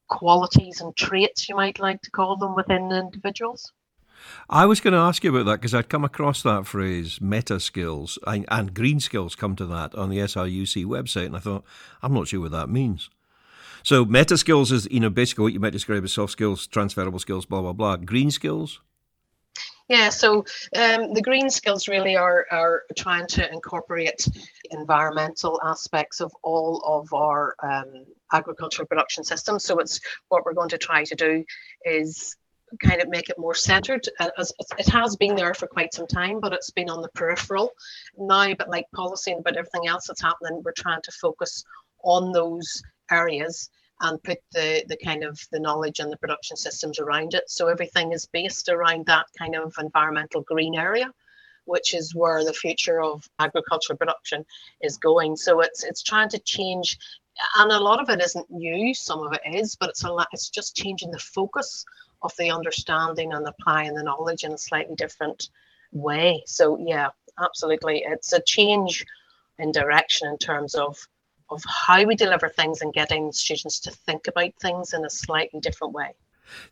qualities 0.09 0.81
and 0.81 0.95
traits 0.97 1.49
you 1.49 1.57
might 1.57 1.79
like 1.79 2.03
to 2.03 2.11
call 2.11 2.37
them 2.37 2.55
within 2.55 2.93
individuals? 2.93 3.73
I 4.49 4.67
was 4.67 4.81
going 4.81 4.93
to 4.93 5.01
ask 5.01 5.25
you 5.25 5.31
about 5.31 5.47
that 5.47 5.61
because 5.61 5.75
I'd 5.75 5.89
come 5.89 6.05
across 6.05 6.43
that 6.43 6.67
phrase, 6.67 7.21
meta 7.21 7.59
skills, 7.59 8.19
and, 8.27 8.45
and, 8.49 8.75
green 8.75 9.01
skills 9.01 9.35
come 9.35 9.57
to 9.57 9.67
that 9.67 9.95
on 9.95 10.11
the 10.11 10.19
SRUC 10.19 10.85
website, 10.85 11.27
and 11.27 11.37
I 11.37 11.41
thought, 11.41 11.65
I'm 12.03 12.15
not 12.15 12.29
sure 12.29 12.41
what 12.41 12.53
that 12.53 12.69
means. 12.69 13.11
So, 13.83 14.05
meta 14.05 14.39
skills 14.39 14.71
is, 14.71 14.87
you 14.91 15.01
know, 15.01 15.11
basically 15.11 15.43
what 15.43 15.53
you 15.53 15.61
might 15.61 15.73
describe 15.73 16.05
as 16.05 16.13
soft 16.13 16.33
skills, 16.33 16.69
transferable 16.69 17.19
skills, 17.19 17.47
blah, 17.47 17.63
blah, 17.63 17.73
blah. 17.73 17.97
Green 17.97 18.31
skills? 18.31 18.81
Yeah, 19.93 20.09
so 20.09 20.39
um, 20.75 21.13
the 21.13 21.21
green 21.21 21.51
skills 21.51 21.87
really 21.87 22.17
are, 22.17 22.47
are 22.51 22.85
trying 22.97 23.27
to 23.27 23.53
incorporate 23.53 24.27
environmental 24.71 25.61
aspects 25.63 26.23
of 26.23 26.33
all 26.43 26.81
of 26.87 27.13
our 27.13 27.55
um, 27.63 28.07
agricultural 28.33 28.89
production 28.89 29.23
systems. 29.23 29.65
So 29.65 29.81
it's 29.81 30.01
what 30.31 30.47
we're 30.47 30.55
going 30.55 30.71
to 30.71 30.79
try 30.79 31.05
to 31.05 31.15
do 31.15 31.45
is 31.85 32.35
kind 32.83 33.03
of 33.03 33.11
make 33.11 33.29
it 33.29 33.39
more 33.39 33.55
centered 33.55 34.09
as 34.39 34.51
it 34.79 34.89
has 34.89 35.15
been 35.15 35.37
there 35.37 35.53
for 35.53 35.67
quite 35.67 35.93
some 35.93 36.07
time 36.07 36.41
but 36.41 36.55
it's 36.55 36.71
been 36.71 36.89
on 36.89 37.03
the 37.03 37.09
peripheral 37.11 37.71
now 38.17 38.55
but 38.55 38.71
like 38.71 38.87
policy 38.95 39.31
and 39.31 39.41
about 39.41 39.59
everything 39.59 39.89
else 39.89 40.07
that's 40.07 40.23
happening 40.23 40.63
we're 40.65 40.73
trying 40.73 41.03
to 41.03 41.13
focus 41.21 41.63
on 42.03 42.33
those 42.33 42.83
areas 43.11 43.69
and 44.03 44.23
put 44.23 44.39
the 44.53 44.85
the 44.89 44.97
kind 44.97 45.25
of 45.25 45.41
the 45.53 45.61
knowledge 45.61 46.01
and 46.01 46.13
the 46.13 46.17
production 46.19 46.57
systems 46.57 46.99
around 46.99 47.35
it. 47.35 47.45
So 47.49 47.69
everything 47.69 48.13
is 48.13 48.27
based 48.27 48.69
around 48.69 49.07
that 49.07 49.27
kind 49.39 49.55
of 49.55 49.75
environmental 49.79 50.43
green 50.43 50.75
area, 50.75 51.11
which 51.65 51.95
is 51.95 52.15
where 52.15 52.45
the 52.45 52.53
future 52.53 53.01
of 53.01 53.29
agricultural 53.39 53.97
production 53.97 54.45
is 54.83 54.99
going. 54.99 55.37
So 55.37 55.61
it's 55.61 55.85
it's 55.85 56.03
trying 56.03 56.29
to 56.31 56.39
change, 56.41 56.99
and 57.59 57.71
a 57.71 57.81
lot 57.81 58.01
of 58.01 58.11
it 58.11 58.21
isn't 58.21 58.51
new. 58.51 58.93
Some 58.93 59.21
of 59.21 59.33
it 59.33 59.43
is, 59.47 59.77
but 59.77 59.89
it's 59.89 60.05
a 60.05 60.13
lot. 60.13 60.29
It's 60.33 60.51
just 60.51 60.77
changing 60.77 61.13
the 61.13 61.19
focus 61.19 61.85
of 62.23 62.33
the 62.39 62.51
understanding 62.51 63.33
and 63.33 63.47
applying 63.47 63.95
the 63.95 64.03
knowledge 64.03 64.45
in 64.45 64.53
a 64.53 64.59
slightly 64.59 64.97
different 64.97 65.49
way. 65.93 66.43
So 66.47 66.79
yeah, 66.79 67.11
absolutely, 67.41 68.05
it's 68.07 68.33
a 68.33 68.41
change 68.41 69.05
in 69.59 69.71
direction 69.71 70.29
in 70.29 70.39
terms 70.39 70.75
of 70.75 70.99
of 71.53 71.63
how 71.67 72.05
we 72.05 72.15
deliver 72.15 72.49
things 72.49 72.81
and 72.83 72.93
getting 72.93 73.33
students 73.33 73.81
to 73.81 73.91
think 73.91 74.27
about 74.29 74.53
things 74.61 74.93
in 74.93 75.05
a 75.05 75.11
slightly 75.11 75.61
different 75.61 75.95
way. 75.95 76.13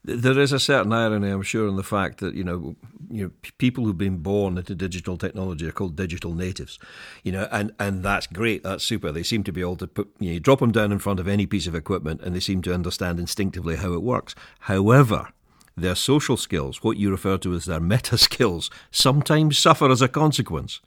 There 0.05 0.39
is 0.39 0.53
a 0.53 0.61
certain 0.61 0.93
irony, 0.93 1.31
I'm 1.31 1.43
sure, 1.43 1.69
in 1.69 1.77
the 1.77 1.83
fact 1.83 2.19
that 2.19 2.35
you 2.35 2.45
know, 2.45 2.77
you 3.11 3.25
know, 3.25 3.31
people 3.59 3.85
who've 3.85 3.97
been 3.97 4.19
born 4.19 4.59
into 4.59 4.75
digital 4.75 5.17
technology 5.17 5.67
are 5.67 5.73
called 5.73 5.97
digital 5.97 6.35
natives, 6.35 6.79
you 7.23 7.33
know, 7.33 7.49
and, 7.51 7.73
and 7.79 8.03
that's 8.03 8.27
great, 8.27 8.63
that's 8.63 8.85
super. 8.85 9.11
They 9.13 9.23
seem 9.23 9.43
to 9.45 9.53
be 9.53 9.61
able 9.61 9.77
to 9.77 9.87
put, 9.87 10.11
you, 10.19 10.29
know, 10.29 10.33
you 10.35 10.41
drop 10.41 10.61
them 10.61 10.73
down 10.73 10.93
in 10.93 10.99
front 10.99 11.21
of 11.21 11.29
any 11.29 11.47
piece 11.47 11.67
of 11.67 11.75
equipment, 11.75 12.21
and 12.21 12.35
they 12.35 12.41
seem 12.41 12.63
to 12.63 12.75
understand 12.75 13.19
instinctively 13.19 13.77
how 13.77 13.93
it 13.93 14.03
works. 14.03 14.35
However, 14.61 15.29
their 15.77 15.95
social 15.95 16.37
skills, 16.37 16.83
what 16.83 16.97
you 16.97 17.11
refer 17.11 17.39
to 17.39 17.55
as 17.55 17.65
their 17.65 17.81
meta 17.81 18.19
skills, 18.19 18.71
sometimes 18.91 19.59
suffer 19.59 19.91
as 19.91 20.03
a 20.03 20.09
consequence. 20.09 20.81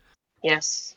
Yes, 0.44 0.96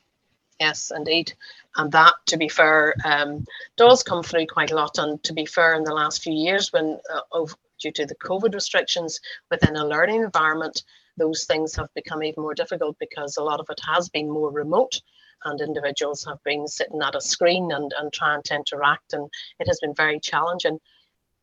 yes, 0.60 0.92
indeed. 0.94 1.32
And 1.76 1.92
that, 1.92 2.14
to 2.26 2.36
be 2.36 2.48
fair, 2.48 2.94
um, 3.04 3.44
does 3.76 4.02
come 4.02 4.22
through 4.22 4.46
quite 4.46 4.70
a 4.70 4.74
lot. 4.74 4.98
And 4.98 5.22
to 5.24 5.32
be 5.32 5.44
fair, 5.46 5.74
in 5.74 5.84
the 5.84 5.94
last 5.94 6.22
few 6.22 6.32
years, 6.32 6.72
when 6.72 6.98
uh, 7.12 7.46
due 7.80 7.92
to 7.92 8.06
the 8.06 8.14
COVID 8.16 8.54
restrictions 8.54 9.20
within 9.50 9.76
a 9.76 9.86
learning 9.86 10.22
environment, 10.22 10.82
those 11.16 11.44
things 11.44 11.74
have 11.76 11.92
become 11.94 12.22
even 12.22 12.42
more 12.42 12.54
difficult 12.54 12.96
because 12.98 13.36
a 13.36 13.42
lot 13.42 13.60
of 13.60 13.66
it 13.70 13.80
has 13.86 14.08
been 14.08 14.30
more 14.30 14.50
remote 14.50 15.00
and 15.44 15.60
individuals 15.60 16.24
have 16.24 16.42
been 16.44 16.66
sitting 16.66 17.00
at 17.02 17.14
a 17.14 17.20
screen 17.20 17.72
and, 17.72 17.92
and 17.98 18.12
trying 18.12 18.42
to 18.42 18.54
interact 18.54 19.12
and 19.12 19.28
it 19.58 19.66
has 19.66 19.78
been 19.80 19.94
very 19.94 20.18
challenging. 20.20 20.78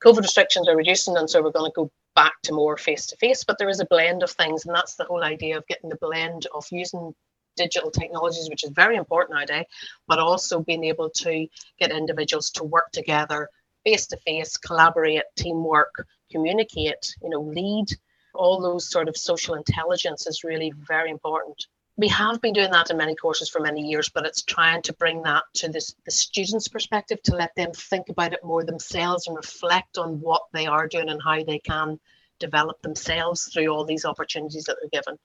COVID 0.03 0.21
restrictions 0.21 0.67
are 0.67 0.77
reducing 0.77 1.17
and 1.17 1.29
so 1.29 1.41
we're 1.41 1.51
going 1.51 1.71
to 1.71 1.75
go 1.75 1.91
back 2.15 2.33
to 2.43 2.53
more 2.53 2.77
face 2.77 3.07
to 3.07 3.17
face, 3.17 3.43
but 3.43 3.57
there 3.57 3.69
is 3.69 3.79
a 3.79 3.85
blend 3.85 4.23
of 4.23 4.31
things 4.31 4.65
and 4.65 4.75
that's 4.75 4.95
the 4.95 5.05
whole 5.05 5.23
idea 5.23 5.57
of 5.57 5.67
getting 5.67 5.89
the 5.89 5.97
blend 5.97 6.47
of 6.53 6.65
using 6.71 7.13
digital 7.55 7.91
technologies, 7.91 8.49
which 8.49 8.63
is 8.63 8.71
very 8.71 8.95
important 8.95 9.37
nowadays, 9.37 9.65
but 10.07 10.19
also 10.19 10.61
being 10.61 10.83
able 10.83 11.09
to 11.09 11.47
get 11.79 11.91
individuals 11.91 12.49
to 12.51 12.63
work 12.63 12.91
together 12.91 13.49
face 13.83 14.07
to 14.07 14.17
face, 14.17 14.57
collaborate, 14.57 15.23
teamwork, 15.35 16.07
communicate, 16.31 17.15
you 17.21 17.29
know, 17.29 17.41
lead. 17.41 17.87
All 18.33 18.61
those 18.61 18.89
sort 18.89 19.07
of 19.07 19.17
social 19.17 19.55
intelligence 19.55 20.25
is 20.25 20.43
really 20.43 20.73
very 20.87 21.11
important. 21.11 21.67
We 21.95 22.07
have 22.07 22.41
been 22.41 22.53
doing 22.53 22.71
that 22.71 22.89
in 22.89 22.97
many 22.97 23.15
courses 23.15 23.49
for 23.49 23.59
many 23.59 23.81
years, 23.81 24.09
but 24.09 24.25
it's 24.25 24.41
trying 24.41 24.81
to 24.83 24.93
bring 24.93 25.21
that 25.23 25.43
to 25.55 25.69
this, 25.69 25.93
the 26.05 26.11
students' 26.11 26.67
perspective 26.67 27.21
to 27.23 27.35
let 27.35 27.53
them 27.55 27.71
think 27.71 28.09
about 28.09 28.33
it 28.33 28.43
more 28.43 28.63
themselves 28.63 29.27
and 29.27 29.35
reflect 29.35 29.99
on 29.99 30.19
what 30.19 30.43
they 30.53 30.65
are 30.65 30.87
doing 30.87 31.09
and 31.09 31.21
how 31.21 31.43
they 31.43 31.59
can 31.59 31.99
develop 32.39 32.81
themselves 32.81 33.47
through 33.53 33.67
all 33.67 33.85
these 33.85 34.05
opportunities 34.05 34.63
that 34.63 34.77
they're 34.81 35.01
given. 35.01 35.19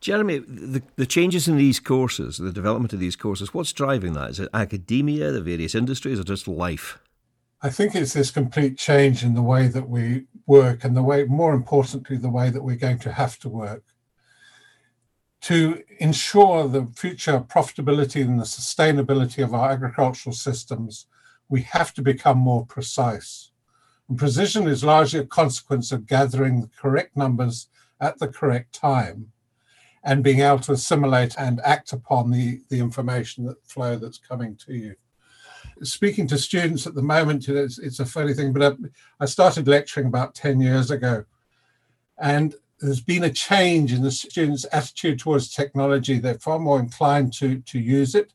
Jeremy, 0.00 0.38
the, 0.38 0.82
the 0.96 1.06
changes 1.06 1.48
in 1.48 1.56
these 1.56 1.80
courses, 1.80 2.38
the 2.38 2.52
development 2.52 2.92
of 2.92 3.00
these 3.00 3.16
courses, 3.16 3.52
what's 3.52 3.72
driving 3.72 4.12
that? 4.12 4.30
Is 4.30 4.40
it 4.40 4.48
academia, 4.54 5.32
the 5.32 5.40
various 5.40 5.74
industries, 5.74 6.20
or 6.20 6.24
just 6.24 6.46
life? 6.46 6.98
I 7.60 7.70
think 7.70 7.94
it's 7.94 8.12
this 8.12 8.30
complete 8.30 8.78
change 8.78 9.24
in 9.24 9.34
the 9.34 9.42
way 9.42 9.66
that 9.66 9.88
we 9.88 10.26
work 10.46 10.84
and 10.84 10.96
the 10.96 11.02
way, 11.02 11.24
more 11.24 11.52
importantly, 11.52 12.16
the 12.16 12.30
way 12.30 12.50
that 12.50 12.62
we're 12.62 12.76
going 12.76 13.00
to 13.00 13.12
have 13.12 13.38
to 13.40 13.48
work. 13.48 13.82
To 15.42 15.82
ensure 15.98 16.68
the 16.68 16.86
future 16.94 17.40
profitability 17.40 18.22
and 18.22 18.38
the 18.38 18.44
sustainability 18.44 19.42
of 19.42 19.54
our 19.54 19.70
agricultural 19.70 20.34
systems, 20.34 21.06
we 21.48 21.62
have 21.62 21.92
to 21.94 22.02
become 22.02 22.38
more 22.38 22.64
precise. 22.66 23.50
And 24.08 24.16
precision 24.16 24.68
is 24.68 24.84
largely 24.84 25.20
a 25.20 25.26
consequence 25.26 25.90
of 25.90 26.06
gathering 26.06 26.60
the 26.60 26.70
correct 26.80 27.16
numbers 27.16 27.68
at 28.00 28.18
the 28.20 28.28
correct 28.28 28.72
time 28.72 29.32
and 30.04 30.24
being 30.24 30.40
able 30.40 30.60
to 30.60 30.72
assimilate 30.72 31.34
and 31.38 31.60
act 31.64 31.92
upon 31.92 32.30
the, 32.30 32.60
the 32.68 32.80
information 32.80 33.44
that 33.44 33.66
flow 33.66 33.96
that's 33.96 34.18
coming 34.18 34.56
to 34.56 34.74
you 34.74 34.94
speaking 35.82 36.26
to 36.28 36.38
students 36.38 36.86
at 36.86 36.94
the 36.94 37.02
moment, 37.02 37.48
it's, 37.48 37.78
it's 37.78 38.00
a 38.00 38.06
funny 38.06 38.34
thing, 38.34 38.52
but 38.52 38.62
I, 38.72 38.76
I 39.20 39.26
started 39.26 39.68
lecturing 39.68 40.06
about 40.06 40.34
10 40.34 40.60
years 40.60 40.90
ago. 40.90 41.24
And 42.18 42.54
there's 42.80 43.00
been 43.00 43.24
a 43.24 43.30
change 43.30 43.92
in 43.92 44.02
the 44.02 44.10
students' 44.10 44.66
attitude 44.72 45.18
towards 45.18 45.54
technology. 45.54 46.18
They're 46.18 46.38
far 46.38 46.58
more 46.58 46.80
inclined 46.80 47.32
to, 47.34 47.60
to 47.60 47.78
use 47.78 48.14
it. 48.14 48.32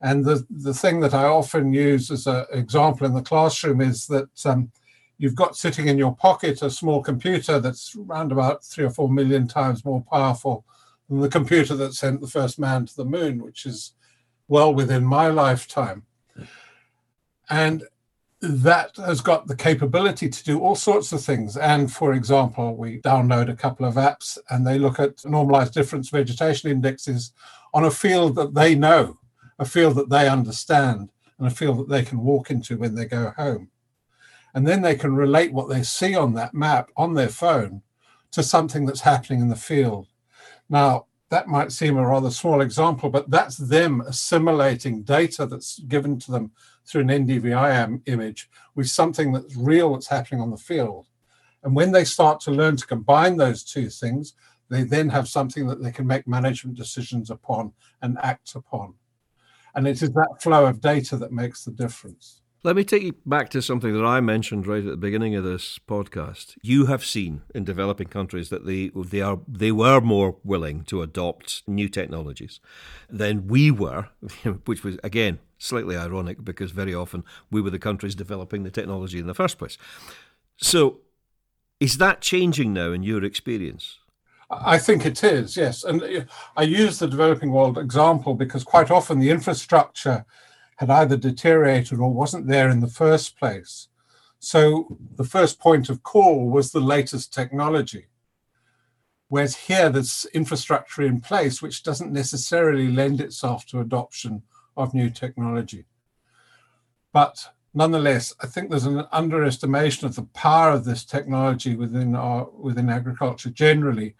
And 0.00 0.24
the, 0.24 0.46
the 0.50 0.74
thing 0.74 1.00
that 1.00 1.14
I 1.14 1.24
often 1.24 1.72
use 1.72 2.10
as 2.10 2.26
an 2.26 2.44
example 2.52 3.06
in 3.06 3.14
the 3.14 3.22
classroom 3.22 3.80
is 3.80 4.06
that 4.08 4.28
um, 4.44 4.70
you've 5.18 5.34
got 5.34 5.56
sitting 5.56 5.88
in 5.88 5.96
your 5.96 6.14
pocket 6.14 6.62
a 6.62 6.70
small 6.70 7.02
computer 7.02 7.58
that's 7.58 7.96
around 7.96 8.32
about 8.32 8.64
three 8.64 8.84
or 8.84 8.90
four 8.90 9.08
million 9.08 9.48
times 9.48 9.84
more 9.84 10.04
powerful 10.10 10.64
than 11.08 11.20
the 11.20 11.28
computer 11.28 11.74
that 11.76 11.94
sent 11.94 12.20
the 12.20 12.26
first 12.26 12.58
man 12.58 12.86
to 12.86 12.96
the 12.96 13.04
moon, 13.04 13.42
which 13.42 13.66
is 13.66 13.92
well 14.48 14.72
within 14.72 15.04
my 15.04 15.28
lifetime. 15.28 16.04
And 17.48 17.84
that 18.40 18.96
has 18.96 19.20
got 19.20 19.46
the 19.46 19.56
capability 19.56 20.28
to 20.28 20.44
do 20.44 20.60
all 20.60 20.74
sorts 20.74 21.12
of 21.12 21.22
things. 21.22 21.56
And 21.56 21.92
for 21.92 22.12
example, 22.12 22.76
we 22.76 23.00
download 23.00 23.50
a 23.50 23.56
couple 23.56 23.86
of 23.86 23.94
apps 23.94 24.38
and 24.50 24.66
they 24.66 24.78
look 24.78 25.00
at 25.00 25.24
normalized 25.24 25.72
difference 25.72 26.10
vegetation 26.10 26.70
indexes 26.70 27.32
on 27.72 27.84
a 27.84 27.90
field 27.90 28.34
that 28.36 28.54
they 28.54 28.74
know, 28.74 29.18
a 29.58 29.64
field 29.64 29.96
that 29.96 30.10
they 30.10 30.28
understand, 30.28 31.10
and 31.38 31.46
a 31.46 31.50
field 31.50 31.78
that 31.78 31.88
they 31.88 32.02
can 32.02 32.20
walk 32.20 32.50
into 32.50 32.76
when 32.76 32.94
they 32.94 33.04
go 33.04 33.32
home. 33.36 33.70
And 34.54 34.66
then 34.66 34.82
they 34.82 34.94
can 34.94 35.14
relate 35.14 35.52
what 35.52 35.68
they 35.68 35.82
see 35.82 36.14
on 36.14 36.34
that 36.34 36.54
map 36.54 36.90
on 36.96 37.14
their 37.14 37.28
phone 37.28 37.82
to 38.32 38.42
something 38.42 38.86
that's 38.86 39.00
happening 39.00 39.40
in 39.40 39.48
the 39.48 39.56
field. 39.56 40.08
Now, 40.68 41.06
that 41.30 41.48
might 41.48 41.72
seem 41.72 41.96
a 41.96 42.06
rather 42.06 42.30
small 42.30 42.60
example, 42.60 43.10
but 43.10 43.30
that's 43.30 43.56
them 43.56 44.00
assimilating 44.02 45.02
data 45.02 45.46
that's 45.46 45.80
given 45.80 46.18
to 46.20 46.30
them 46.30 46.52
through 46.86 47.02
an 47.02 47.08
NDVI 47.08 48.02
image 48.06 48.48
with 48.74 48.88
something 48.88 49.32
that's 49.32 49.56
real 49.56 49.92
that's 49.92 50.06
happening 50.08 50.40
on 50.40 50.50
the 50.50 50.56
field. 50.56 51.06
And 51.64 51.74
when 51.74 51.90
they 51.90 52.04
start 52.04 52.40
to 52.42 52.52
learn 52.52 52.76
to 52.76 52.86
combine 52.86 53.36
those 53.36 53.64
two 53.64 53.90
things, 53.90 54.34
they 54.68 54.84
then 54.84 55.08
have 55.08 55.28
something 55.28 55.66
that 55.66 55.82
they 55.82 55.90
can 55.90 56.06
make 56.06 56.28
management 56.28 56.76
decisions 56.76 57.30
upon 57.30 57.72
and 58.02 58.18
act 58.22 58.54
upon. 58.54 58.94
And 59.74 59.86
it 59.86 60.02
is 60.02 60.12
that 60.12 60.40
flow 60.40 60.66
of 60.66 60.80
data 60.80 61.16
that 61.16 61.32
makes 61.32 61.64
the 61.64 61.72
difference. 61.72 62.40
Let 62.62 62.74
me 62.74 62.84
take 62.84 63.02
you 63.02 63.14
back 63.24 63.48
to 63.50 63.62
something 63.62 63.92
that 63.92 64.04
I 64.04 64.20
mentioned 64.20 64.66
right 64.66 64.84
at 64.84 64.90
the 64.90 64.96
beginning 64.96 65.36
of 65.36 65.44
this 65.44 65.78
podcast. 65.78 66.56
You 66.62 66.86
have 66.86 67.04
seen 67.04 67.42
in 67.54 67.64
developing 67.64 68.08
countries 68.08 68.48
that 68.48 68.66
they 68.66 68.90
they 68.94 69.20
are 69.20 69.38
they 69.46 69.70
were 69.70 70.00
more 70.00 70.36
willing 70.42 70.82
to 70.84 71.02
adopt 71.02 71.62
new 71.68 71.88
technologies 71.88 72.58
than 73.08 73.46
we 73.46 73.70
were, 73.70 74.08
which 74.64 74.82
was 74.82 74.98
again 75.04 75.38
slightly 75.58 75.96
ironic 75.96 76.44
because 76.44 76.72
very 76.72 76.94
often 76.94 77.24
we 77.50 77.60
were 77.60 77.70
the 77.70 77.78
countries 77.78 78.14
developing 78.14 78.62
the 78.64 78.70
technology 78.70 79.18
in 79.18 79.26
the 79.26 79.34
first 79.34 79.58
place. 79.58 79.78
So, 80.56 81.00
is 81.78 81.98
that 81.98 82.20
changing 82.20 82.72
now 82.72 82.90
in 82.92 83.02
your 83.02 83.22
experience? 83.22 83.98
I 84.50 84.78
think 84.78 85.04
it 85.04 85.22
is, 85.22 85.56
yes. 85.56 85.84
And 85.84 86.02
uh, 86.02 86.24
I 86.56 86.62
use 86.62 86.98
the 86.98 87.08
developing 87.08 87.52
world 87.52 87.78
example 87.78 88.34
because 88.34 88.64
quite 88.64 88.90
often 88.90 89.18
the 89.18 89.30
infrastructure 89.30 90.24
had 90.76 90.90
either 90.90 91.16
deteriorated 91.16 91.98
or 91.98 92.12
wasn't 92.12 92.46
there 92.46 92.68
in 92.68 92.80
the 92.80 92.86
first 92.86 93.38
place. 93.38 93.88
So 94.38 94.98
the 95.16 95.24
first 95.24 95.58
point 95.58 95.88
of 95.88 96.02
call 96.02 96.48
was 96.48 96.70
the 96.70 96.80
latest 96.80 97.32
technology. 97.32 98.06
Whereas 99.28 99.56
here, 99.56 99.88
there's 99.88 100.26
infrastructure 100.34 101.02
in 101.02 101.20
place 101.20 101.60
which 101.60 101.82
doesn't 101.82 102.12
necessarily 102.12 102.88
lend 102.92 103.20
itself 103.20 103.66
to 103.66 103.80
adoption 103.80 104.42
of 104.76 104.94
new 104.94 105.10
technology. 105.10 105.86
But 107.12 107.48
nonetheless, 107.74 108.34
I 108.40 108.46
think 108.46 108.70
there's 108.70 108.84
an 108.84 109.06
underestimation 109.10 110.06
of 110.06 110.14
the 110.14 110.22
power 110.22 110.70
of 110.70 110.84
this 110.84 111.04
technology 111.04 111.74
within 111.74 112.14
our 112.14 112.48
within 112.50 112.90
agriculture 112.90 113.50
generally, 113.50 114.14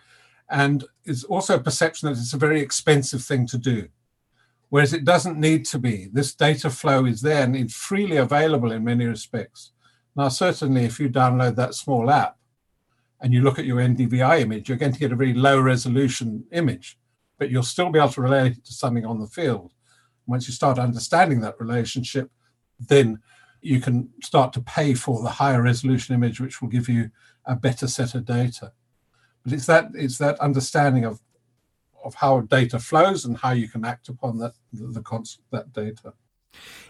and 0.50 0.84
it's 1.04 1.24
also 1.24 1.56
a 1.56 1.62
perception 1.62 2.08
that 2.08 2.18
it's 2.18 2.32
a 2.32 2.38
very 2.38 2.60
expensive 2.60 3.22
thing 3.22 3.46
to 3.48 3.58
do 3.58 3.88
whereas 4.68 4.92
it 4.92 5.04
doesn't 5.04 5.38
need 5.38 5.64
to 5.66 5.78
be. 5.78 6.08
This 6.12 6.34
data 6.34 6.70
flow 6.70 7.04
is 7.04 7.20
there 7.20 7.44
and 7.44 7.56
it's 7.56 7.74
freely 7.74 8.16
available 8.16 8.72
in 8.72 8.84
many 8.84 9.06
respects. 9.06 9.72
Now, 10.16 10.28
certainly, 10.28 10.84
if 10.84 10.98
you 10.98 11.08
download 11.08 11.56
that 11.56 11.74
small 11.74 12.10
app 12.10 12.36
and 13.20 13.32
you 13.32 13.42
look 13.42 13.58
at 13.58 13.66
your 13.66 13.78
NDVI 13.78 14.40
image, 14.40 14.68
you're 14.68 14.78
going 14.78 14.92
to 14.92 14.98
get 14.98 15.12
a 15.12 15.16
very 15.16 15.34
low 15.34 15.60
resolution 15.60 16.44
image, 16.52 16.98
but 17.38 17.50
you'll 17.50 17.62
still 17.62 17.90
be 17.90 17.98
able 17.98 18.08
to 18.10 18.22
relate 18.22 18.52
it 18.52 18.64
to 18.64 18.72
something 18.72 19.04
on 19.04 19.20
the 19.20 19.26
field. 19.26 19.72
Once 20.26 20.48
you 20.48 20.54
start 20.54 20.78
understanding 20.78 21.40
that 21.40 21.60
relationship, 21.60 22.30
then 22.80 23.20
you 23.60 23.80
can 23.80 24.08
start 24.22 24.52
to 24.54 24.60
pay 24.60 24.94
for 24.94 25.22
the 25.22 25.28
higher 25.28 25.62
resolution 25.62 26.14
image, 26.14 26.40
which 26.40 26.60
will 26.60 26.68
give 26.68 26.88
you 26.88 27.10
a 27.44 27.54
better 27.54 27.86
set 27.86 28.14
of 28.14 28.24
data. 28.24 28.72
But 29.44 29.52
it's 29.52 29.66
that 29.66 29.90
it's 29.94 30.18
that 30.18 30.38
understanding 30.40 31.04
of 31.04 31.20
of 32.06 32.14
how 32.14 32.40
data 32.40 32.78
flows 32.78 33.24
and 33.24 33.36
how 33.38 33.50
you 33.50 33.68
can 33.68 33.84
act 33.84 34.08
upon 34.08 34.38
that 34.38 34.54
the, 34.72 34.86
the 34.86 35.36
that 35.50 35.72
data. 35.72 36.14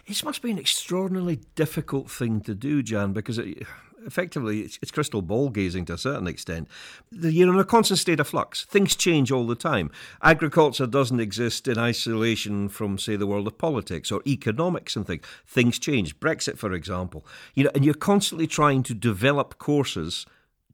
It 0.05 0.23
must 0.23 0.41
be 0.41 0.51
an 0.51 0.59
extraordinarily 0.59 1.41
difficult 1.55 2.09
thing 2.09 2.39
to 2.41 2.55
do, 2.55 2.81
Jan, 2.81 3.11
because 3.11 3.37
it, 3.37 3.67
effectively 4.05 4.61
it's, 4.61 4.79
it's, 4.81 4.91
crystal 4.91 5.21
ball 5.21 5.49
gazing 5.49 5.83
to 5.85 5.93
a 5.93 5.97
certain 5.97 6.27
extent. 6.27 6.69
You're 7.11 7.53
in 7.53 7.59
a 7.59 7.65
constant 7.65 7.99
state 7.99 8.19
of 8.19 8.27
flux. 8.27 8.63
Things 8.63 8.95
change 8.95 9.31
all 9.31 9.45
the 9.45 9.55
time. 9.55 9.91
Agriculture 10.21 10.87
doesn't 10.87 11.19
exist 11.19 11.67
in 11.67 11.77
isolation 11.77 12.69
from, 12.69 12.97
say, 12.97 13.17
the 13.17 13.27
world 13.27 13.47
of 13.47 13.57
politics 13.57 14.11
or 14.11 14.21
economics 14.25 14.95
and 14.95 15.05
things. 15.05 15.25
Things 15.45 15.79
change. 15.79 16.19
Brexit, 16.19 16.57
for 16.57 16.71
example. 16.71 17.25
You 17.53 17.65
know, 17.65 17.71
and 17.75 17.83
you're 17.83 17.93
constantly 17.93 18.47
trying 18.47 18.83
to 18.83 18.93
develop 18.93 19.57
courses 19.57 20.25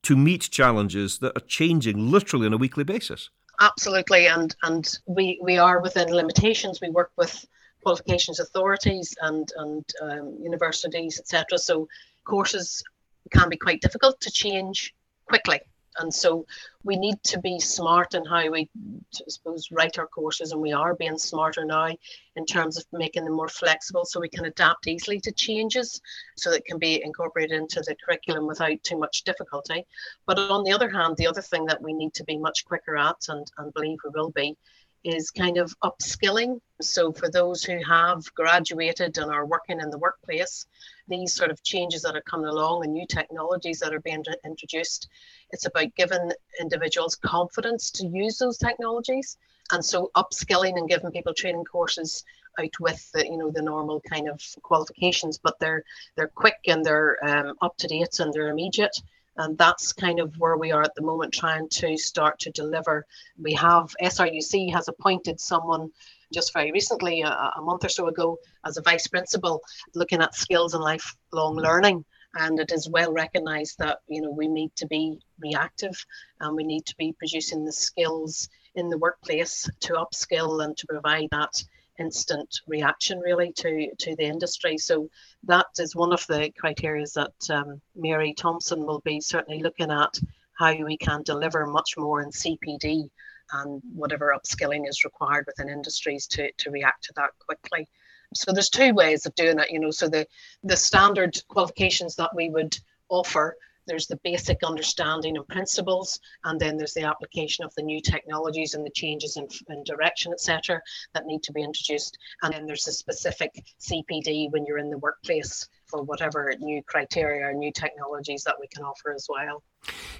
to 0.04 0.16
meet 0.16 0.50
challenges 0.52 1.20
that 1.20 1.36
are 1.36 1.46
changing 1.48 2.12
literally 2.12 2.46
on 2.46 2.54
a 2.54 2.58
weekly 2.58 2.84
basis. 2.84 3.30
Absolutely, 3.60 4.28
and 4.28 4.56
and 4.64 5.00
we 5.06 5.40
we 5.42 5.58
are 5.58 5.82
within 5.82 6.14
limitations. 6.14 6.82
We 6.82 6.90
work 6.90 7.12
with 7.18 7.46
qualifications 7.84 8.40
authorities 8.40 9.16
and 9.22 9.48
and 9.58 9.86
um, 10.02 10.38
universities, 10.42 11.20
etc. 11.20 11.58
So 11.58 11.88
courses 12.26 12.84
can 13.32 13.50
be 13.50 13.58
quite 13.58 13.82
difficult 13.82 14.20
to 14.22 14.32
change 14.32 14.94
quickly. 15.26 15.60
And 15.98 16.14
so 16.14 16.46
we 16.84 16.96
need 16.96 17.22
to 17.24 17.40
be 17.40 17.60
smart 17.60 18.14
in 18.14 18.26
how 18.26 18.50
we, 18.50 18.70
I 19.16 19.24
suppose, 19.28 19.72
write 19.72 19.98
our 20.00 20.08
courses, 20.08 20.52
and 20.52 20.62
we 20.62 20.74
are 20.74 20.96
being 20.96 21.18
smarter 21.18 21.66
now 21.66 21.90
in 22.36 22.46
terms 22.46 22.78
of 22.78 22.86
making 22.92 23.26
them 23.26 23.34
more 23.34 23.50
flexible 23.50 24.06
so 24.06 24.20
we 24.20 24.30
can 24.30 24.46
adapt 24.46 24.88
easily 24.88 25.20
to 25.22 25.32
changes 25.32 26.02
so 26.36 26.52
that 26.52 26.66
can 26.66 26.80
be 26.80 27.04
incorporated 27.04 27.58
into 27.58 27.82
the 27.82 27.96
curriculum 28.04 28.48
without 28.48 28.82
too 28.84 28.98
much 28.98 29.24
difficulty. 29.24 29.86
But 30.26 30.40
on 30.40 30.64
the 30.64 30.74
other 30.74 30.90
hand, 30.90 31.18
the 31.18 31.28
other 31.28 31.42
thing 31.42 31.66
that 31.66 31.82
we 31.82 31.94
need 31.94 32.14
to 32.16 32.24
be 32.24 32.38
much 32.38 32.66
quicker 32.66 32.98
at, 32.98 33.28
and, 33.30 33.46
and 33.58 33.74
believe 33.74 34.00
we 34.04 34.12
will 34.14 34.32
be, 34.32 34.58
is 35.04 35.32
kind 35.32 35.58
of 35.58 35.76
upskilling. 35.84 36.60
So, 36.82 37.12
for 37.12 37.30
those 37.30 37.64
who 37.64 37.80
have 37.84 38.34
graduated 38.34 39.18
and 39.18 39.32
are 39.32 39.46
working 39.46 39.80
in 39.80 39.90
the 39.90 39.98
workplace, 39.98 40.66
these 41.08 41.34
sort 41.34 41.52
of 41.52 41.64
changes 41.64 42.02
that 42.04 42.16
are 42.16 42.22
coming 42.22 42.48
along 42.48 42.84
and 42.84 42.94
new 42.94 43.06
technologies 43.08 43.80
that 43.80 43.94
are 43.94 44.00
being 44.00 44.24
introduced, 44.46 45.10
it's 45.52 45.66
about 45.66 45.96
giving 45.96 46.32
individuals 46.60 47.16
confidence 47.16 47.92
to 47.92 48.08
use 48.08 48.38
those 48.38 48.58
technologies. 48.58 49.38
And 49.72 49.84
so, 49.84 50.12
upskilling 50.16 50.78
and 50.78 50.90
giving 50.90 51.12
people 51.12 51.34
training 51.34 51.66
courses 51.66 52.24
out 52.60 52.80
with 52.80 53.12
the 53.14 53.26
you 53.26 53.38
know 53.38 53.50
the 53.50 53.62
normal 53.62 54.02
kind 54.02 54.30
of 54.30 54.42
qualifications, 54.62 55.38
but 55.38 55.58
they're 55.60 55.84
they're 56.16 56.28
quick 56.28 56.60
and 56.68 56.86
they're 56.86 57.18
um, 57.26 57.56
up 57.62 57.76
to 57.78 57.88
date 57.88 58.20
and 58.20 58.34
they're 58.34 58.50
immediate 58.50 58.96
and 59.38 59.58
that's 59.58 59.94
kind 59.94 60.20
of 60.20 60.38
where 60.38 60.58
we 60.58 60.72
are 60.72 60.84
at 60.84 60.94
the 60.96 61.02
moment 61.02 61.34
trying 61.34 61.68
to 61.70 61.98
start 61.98 62.40
to 62.40 62.52
deliver 62.52 63.06
we 63.42 63.54
have 63.54 63.96
sruc 64.02 64.74
has 64.74 64.88
appointed 64.88 65.40
someone 65.40 65.90
just 66.34 66.54
very 66.54 66.72
recently 66.72 67.22
a, 67.22 67.30
a, 67.30 67.62
month 67.62 67.86
or 67.86 67.90
so 67.90 68.08
ago 68.08 68.38
as 68.66 68.78
a 68.78 68.82
vice 68.82 69.08
principal 69.08 69.62
looking 69.96 70.22
at 70.22 70.36
skills 70.36 70.74
and 70.74 70.84
lifelong 70.84 71.56
learning 71.56 72.04
and 72.36 72.60
it 72.60 72.72
is 72.72 72.90
well 72.90 73.14
recognized 73.14 73.78
that 73.78 74.00
you 74.08 74.22
know 74.22 74.32
we 74.32 74.48
need 74.48 74.76
to 74.76 74.88
be 74.88 75.20
reactive 75.40 75.96
and 76.40 76.56
we 76.56 76.64
need 76.64 76.86
to 76.86 76.96
be 76.98 77.14
producing 77.18 77.64
the 77.64 77.72
skills 77.72 78.50
in 78.76 78.90
the 78.90 78.98
workplace 78.98 79.70
to 79.80 79.94
upskill 79.94 80.64
and 80.64 80.76
to 80.78 80.88
provide 80.88 81.30
that 81.32 81.64
instant 82.00 82.62
reaction 82.68 83.20
really 83.20 83.52
to 83.54 83.88
to 84.00 84.16
the 84.16 84.24
industry. 84.24 84.78
So 84.78 85.10
that 85.44 85.68
is 85.78 85.96
one 85.96 86.12
of 86.12 86.26
the 86.28 86.52
criteria 86.58 87.06
that 87.16 87.50
um, 87.50 87.82
Mary 87.96 88.34
Thompson 88.34 88.86
will 88.86 89.02
be 89.02 89.22
certainly 89.22 89.62
looking 89.62 89.92
at 89.92 90.20
how 90.58 90.76
we 90.84 90.98
can 90.98 91.24
deliver 91.24 91.66
much 91.66 91.96
more 91.98 92.22
in 92.22 92.30
CPD 92.30 93.10
and 93.54 93.82
whatever 93.94 94.36
upskilling 94.36 94.88
is 94.88 95.04
required 95.04 95.46
within 95.48 95.72
industries 95.72 96.28
to, 96.28 96.52
to 96.54 96.72
react 96.72 97.04
to 97.06 97.14
that 97.16 97.32
quickly. 97.40 97.88
So 98.34 98.52
there's 98.52 98.70
two 98.70 98.94
ways 98.94 99.26
of 99.26 99.36
doing 99.36 99.60
it, 99.60 99.72
you 99.72 99.80
know. 99.80 99.92
So 99.92 100.10
the 100.10 100.28
the 100.64 100.76
standard 100.76 101.40
qualifications 101.48 102.16
that 102.16 102.36
we 102.36 102.50
would 102.50 102.76
offer 103.10 103.56
there's 103.86 104.08
the 104.08 104.20
basic 104.24 104.64
understanding 104.64 105.36
and 105.36 105.48
principles, 105.48 106.20
and 106.46 106.60
then 106.60 106.78
there's 106.78 106.94
the 106.94 107.04
application 107.04 107.66
of 107.66 107.74
the 107.76 107.82
new 107.82 108.02
technologies 108.02 108.74
and 108.74 108.86
the 108.86 108.92
changes 108.92 109.38
in, 109.38 109.48
in 109.70 109.84
direction, 109.84 110.32
etc., 110.32 110.82
that 111.14 111.26
need 111.26 111.44
to 111.44 111.52
be 111.52 111.62
introduced. 111.62 112.18
And 112.42 112.54
then 112.54 112.66
there's 112.66 112.86
the 112.86 112.92
specific 112.92 113.64
CPD 113.82 114.52
when 114.52 114.66
you're 114.66 114.78
in 114.78 114.90
the 114.90 114.98
workplace 115.00 115.68
for 115.86 116.02
whatever 116.02 116.54
new 116.60 116.82
criteria 116.84 117.48
or 117.48 117.54
new 117.54 117.72
technologies 117.72 118.44
that 118.44 118.56
we 118.60 118.68
can 118.68 118.84
offer 118.84 119.14
as 119.14 119.28
well. 119.30 119.64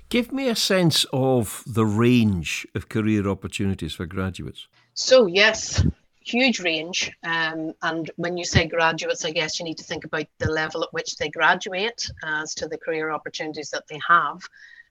Give 0.10 0.32
me 0.32 0.48
a 0.48 0.56
sense 0.56 1.06
of 1.12 1.64
the 1.66 1.86
range 1.86 2.68
of 2.76 2.90
career 2.90 3.28
opportunities 3.28 3.94
for 3.94 4.06
graduates. 4.06 4.68
So, 4.94 5.26
yes, 5.26 5.84
huge 6.20 6.60
range. 6.60 7.12
Um, 7.24 7.74
and 7.82 8.12
when 8.16 8.38
you 8.38 8.46
say 8.46 8.68
graduates, 8.68 9.26
I 9.26 9.32
guess 9.32 9.60
you 9.60 9.66
need 9.66 9.78
to 9.78 9.84
think 9.84 10.06
about 10.06 10.26
the 10.38 10.52
level 10.52 10.84
at 10.84 10.94
which 10.94 11.18
they 11.18 11.30
graduate 11.30 12.10
as 12.24 12.54
to 12.56 12.68
the 12.68 12.78
career 12.78 13.12
opportunities 13.12 13.70
that 13.72 13.88
they 13.88 14.00
have. 14.08 14.42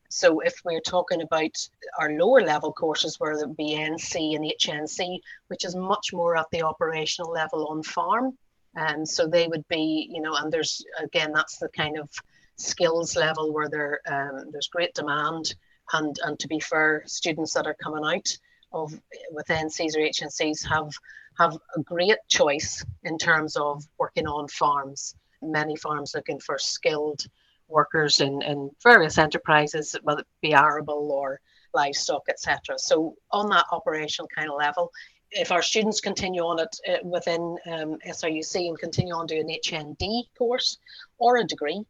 So 0.08 0.40
if 0.40 0.60
we're 0.62 0.80
talking 0.80 1.22
about 1.22 1.56
our 1.98 2.12
lower 2.12 2.42
level 2.42 2.70
courses, 2.70 3.18
where 3.18 3.32
it 3.32 3.56
be 3.56 3.76
NC 3.76 4.36
and 4.36 4.44
HNC, 4.44 5.18
which 5.46 5.64
is 5.64 5.74
much 5.74 6.12
more 6.12 6.36
at 6.36 6.50
the 6.52 6.62
operational 6.62 7.30
level 7.30 7.66
on 7.68 7.82
farm, 7.82 8.36
and 8.74 8.96
um, 8.96 9.06
so 9.06 9.26
they 9.26 9.48
would 9.48 9.66
be, 9.68 10.08
you 10.10 10.20
know, 10.20 10.34
and 10.34 10.52
there's 10.52 10.84
again 11.02 11.32
that's 11.32 11.58
the 11.58 11.68
kind 11.70 11.98
of 11.98 12.10
skills 12.56 13.16
level 13.16 13.52
where 13.52 13.68
there 13.68 14.00
um, 14.06 14.50
there's 14.50 14.68
great 14.68 14.94
demand, 14.94 15.54
and 15.92 16.16
and 16.24 16.38
to 16.38 16.48
be 16.48 16.60
fair, 16.60 17.02
students 17.06 17.54
that 17.54 17.66
are 17.66 17.76
coming 17.82 18.04
out 18.04 18.28
of 18.72 18.92
with 19.30 19.46
NCs 19.46 19.96
or 19.96 20.00
HNCs 20.00 20.66
have 20.68 20.92
have 21.38 21.58
a 21.76 21.80
great 21.80 22.18
choice 22.28 22.84
in 23.04 23.18
terms 23.18 23.56
of 23.56 23.84
working 23.98 24.26
on 24.26 24.48
farms. 24.48 25.14
Many 25.40 25.76
farms 25.76 26.12
looking 26.14 26.38
for 26.38 26.58
skilled 26.58 27.26
workers 27.68 28.20
in, 28.20 28.42
in 28.42 28.70
various 28.82 29.18
enterprises, 29.18 29.96
whether 30.02 30.20
it 30.20 30.26
be 30.40 30.54
arable 30.54 31.10
or 31.10 31.40
livestock, 31.74 32.22
etc. 32.28 32.78
So 32.78 33.16
on 33.30 33.48
that 33.48 33.66
operational 33.72 34.28
kind 34.36 34.50
of 34.50 34.56
level, 34.58 34.92
if 35.30 35.50
our 35.50 35.62
students 35.62 36.00
continue 36.00 36.42
on 36.42 36.60
it 36.60 36.76
uh, 36.86 36.98
within 37.02 37.56
um, 37.66 37.98
SRUC 38.06 38.68
and 38.68 38.78
continue 38.78 39.14
on 39.14 39.26
doing 39.26 39.50
an 39.50 39.56
HND 39.64 40.24
course 40.36 40.78
or 41.18 41.38
a 41.38 41.44
degree, 41.44 41.82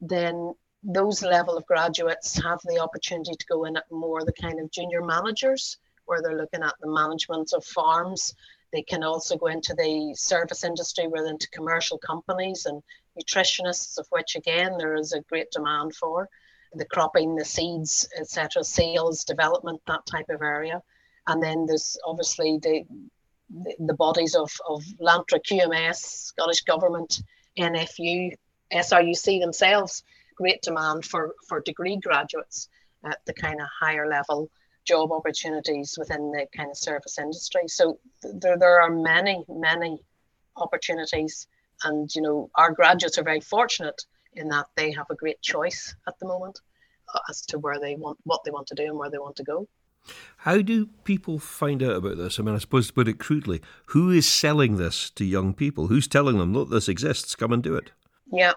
then 0.00 0.54
those 0.82 1.22
level 1.22 1.56
of 1.56 1.66
graduates 1.66 2.36
have 2.42 2.60
the 2.64 2.78
opportunity 2.78 3.34
to 3.34 3.46
go 3.46 3.64
in 3.64 3.76
at 3.76 3.90
more 3.90 4.24
the 4.24 4.32
kind 4.32 4.58
of 4.58 4.70
junior 4.70 5.02
managers 5.02 5.78
where 6.06 6.22
they're 6.22 6.38
looking 6.38 6.62
at 6.62 6.74
the 6.80 6.90
management 6.90 7.52
of 7.52 7.64
farms 7.64 8.34
they 8.72 8.82
can 8.82 9.02
also 9.02 9.36
go 9.36 9.46
into 9.46 9.74
the 9.74 10.14
service 10.14 10.64
industry, 10.64 11.08
we're 11.08 11.26
into 11.26 11.48
commercial 11.50 11.98
companies 11.98 12.66
and 12.66 12.82
nutritionists, 13.18 13.98
of 13.98 14.06
which 14.10 14.36
again 14.36 14.76
there 14.78 14.94
is 14.94 15.12
a 15.12 15.22
great 15.22 15.50
demand 15.50 15.94
for 15.94 16.28
the 16.74 16.84
cropping, 16.84 17.34
the 17.34 17.44
seeds, 17.44 18.08
etc., 18.18 18.62
sales, 18.62 19.24
development, 19.24 19.80
that 19.86 20.06
type 20.06 20.28
of 20.28 20.40
area. 20.40 20.80
And 21.26 21.42
then 21.42 21.66
there's 21.66 21.98
obviously 22.04 22.58
the 22.62 22.84
the, 23.52 23.74
the 23.80 23.94
bodies 23.94 24.36
of, 24.36 24.48
of 24.68 24.80
LANTRA, 25.00 25.40
QMS, 25.40 25.96
Scottish 25.96 26.60
Government, 26.60 27.20
NFU, 27.58 28.30
SRUC 28.72 29.40
themselves, 29.40 30.04
great 30.36 30.62
demand 30.62 31.04
for, 31.04 31.34
for 31.48 31.60
degree 31.60 31.96
graduates 31.96 32.68
at 33.04 33.18
the 33.26 33.34
kind 33.34 33.60
of 33.60 33.66
higher 33.68 34.08
level 34.08 34.50
job 34.84 35.12
opportunities 35.12 35.96
within 35.98 36.32
the 36.32 36.46
kind 36.56 36.70
of 36.70 36.76
service 36.76 37.18
industry. 37.18 37.68
So 37.68 37.98
there, 38.22 38.58
there 38.58 38.80
are 38.80 38.90
many, 38.90 39.44
many 39.48 40.02
opportunities. 40.56 41.46
And, 41.84 42.14
you 42.14 42.22
know, 42.22 42.50
our 42.54 42.72
graduates 42.72 43.18
are 43.18 43.22
very 43.22 43.40
fortunate 43.40 44.02
in 44.34 44.48
that 44.48 44.66
they 44.76 44.92
have 44.92 45.06
a 45.10 45.14
great 45.14 45.40
choice 45.42 45.94
at 46.06 46.18
the 46.18 46.26
moment 46.26 46.60
uh, 47.14 47.18
as 47.28 47.42
to 47.46 47.58
where 47.58 47.80
they 47.80 47.96
want, 47.96 48.18
what 48.24 48.44
they 48.44 48.50
want 48.50 48.66
to 48.68 48.74
do 48.74 48.84
and 48.84 48.98
where 48.98 49.10
they 49.10 49.18
want 49.18 49.36
to 49.36 49.44
go. 49.44 49.68
How 50.38 50.62
do 50.62 50.86
people 51.04 51.38
find 51.38 51.82
out 51.82 51.96
about 51.96 52.16
this? 52.16 52.38
I 52.38 52.42
mean, 52.42 52.54
I 52.54 52.58
suppose 52.58 52.86
to 52.86 52.92
put 52.92 53.08
it 53.08 53.18
crudely, 53.18 53.60
who 53.86 54.10
is 54.10 54.26
selling 54.26 54.76
this 54.76 55.10
to 55.10 55.24
young 55.24 55.52
people? 55.52 55.88
Who's 55.88 56.08
telling 56.08 56.38
them, 56.38 56.54
look, 56.54 56.70
this 56.70 56.88
exists, 56.88 57.34
come 57.34 57.52
and 57.52 57.62
do 57.62 57.74
it? 57.74 57.92
Yeah. 58.32 58.52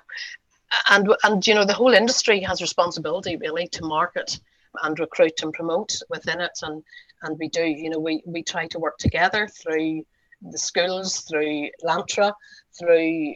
And, 0.90 1.14
and 1.24 1.46
you 1.46 1.54
know, 1.54 1.66
the 1.66 1.74
whole 1.74 1.94
industry 1.94 2.40
has 2.42 2.62
responsibility 2.62 3.38
really 3.38 3.68
to 3.70 3.86
market 3.86 4.40
and 4.82 4.98
recruit 4.98 5.42
and 5.44 5.54
promote 5.54 6.00
within 6.10 6.42
it. 6.42 6.58
And 6.64 6.84
and 7.24 7.40
we 7.40 7.48
do, 7.48 7.64
you 7.64 7.90
know, 7.90 8.00
we, 8.00 8.22
we 8.26 8.44
try 8.44 8.68
to 8.68 8.80
work 8.80 8.98
together 8.98 9.48
through 9.48 10.06
the 10.42 10.58
schools, 10.58 11.22
through 11.22 11.70
LANTRA, 11.84 12.34
through 12.78 13.36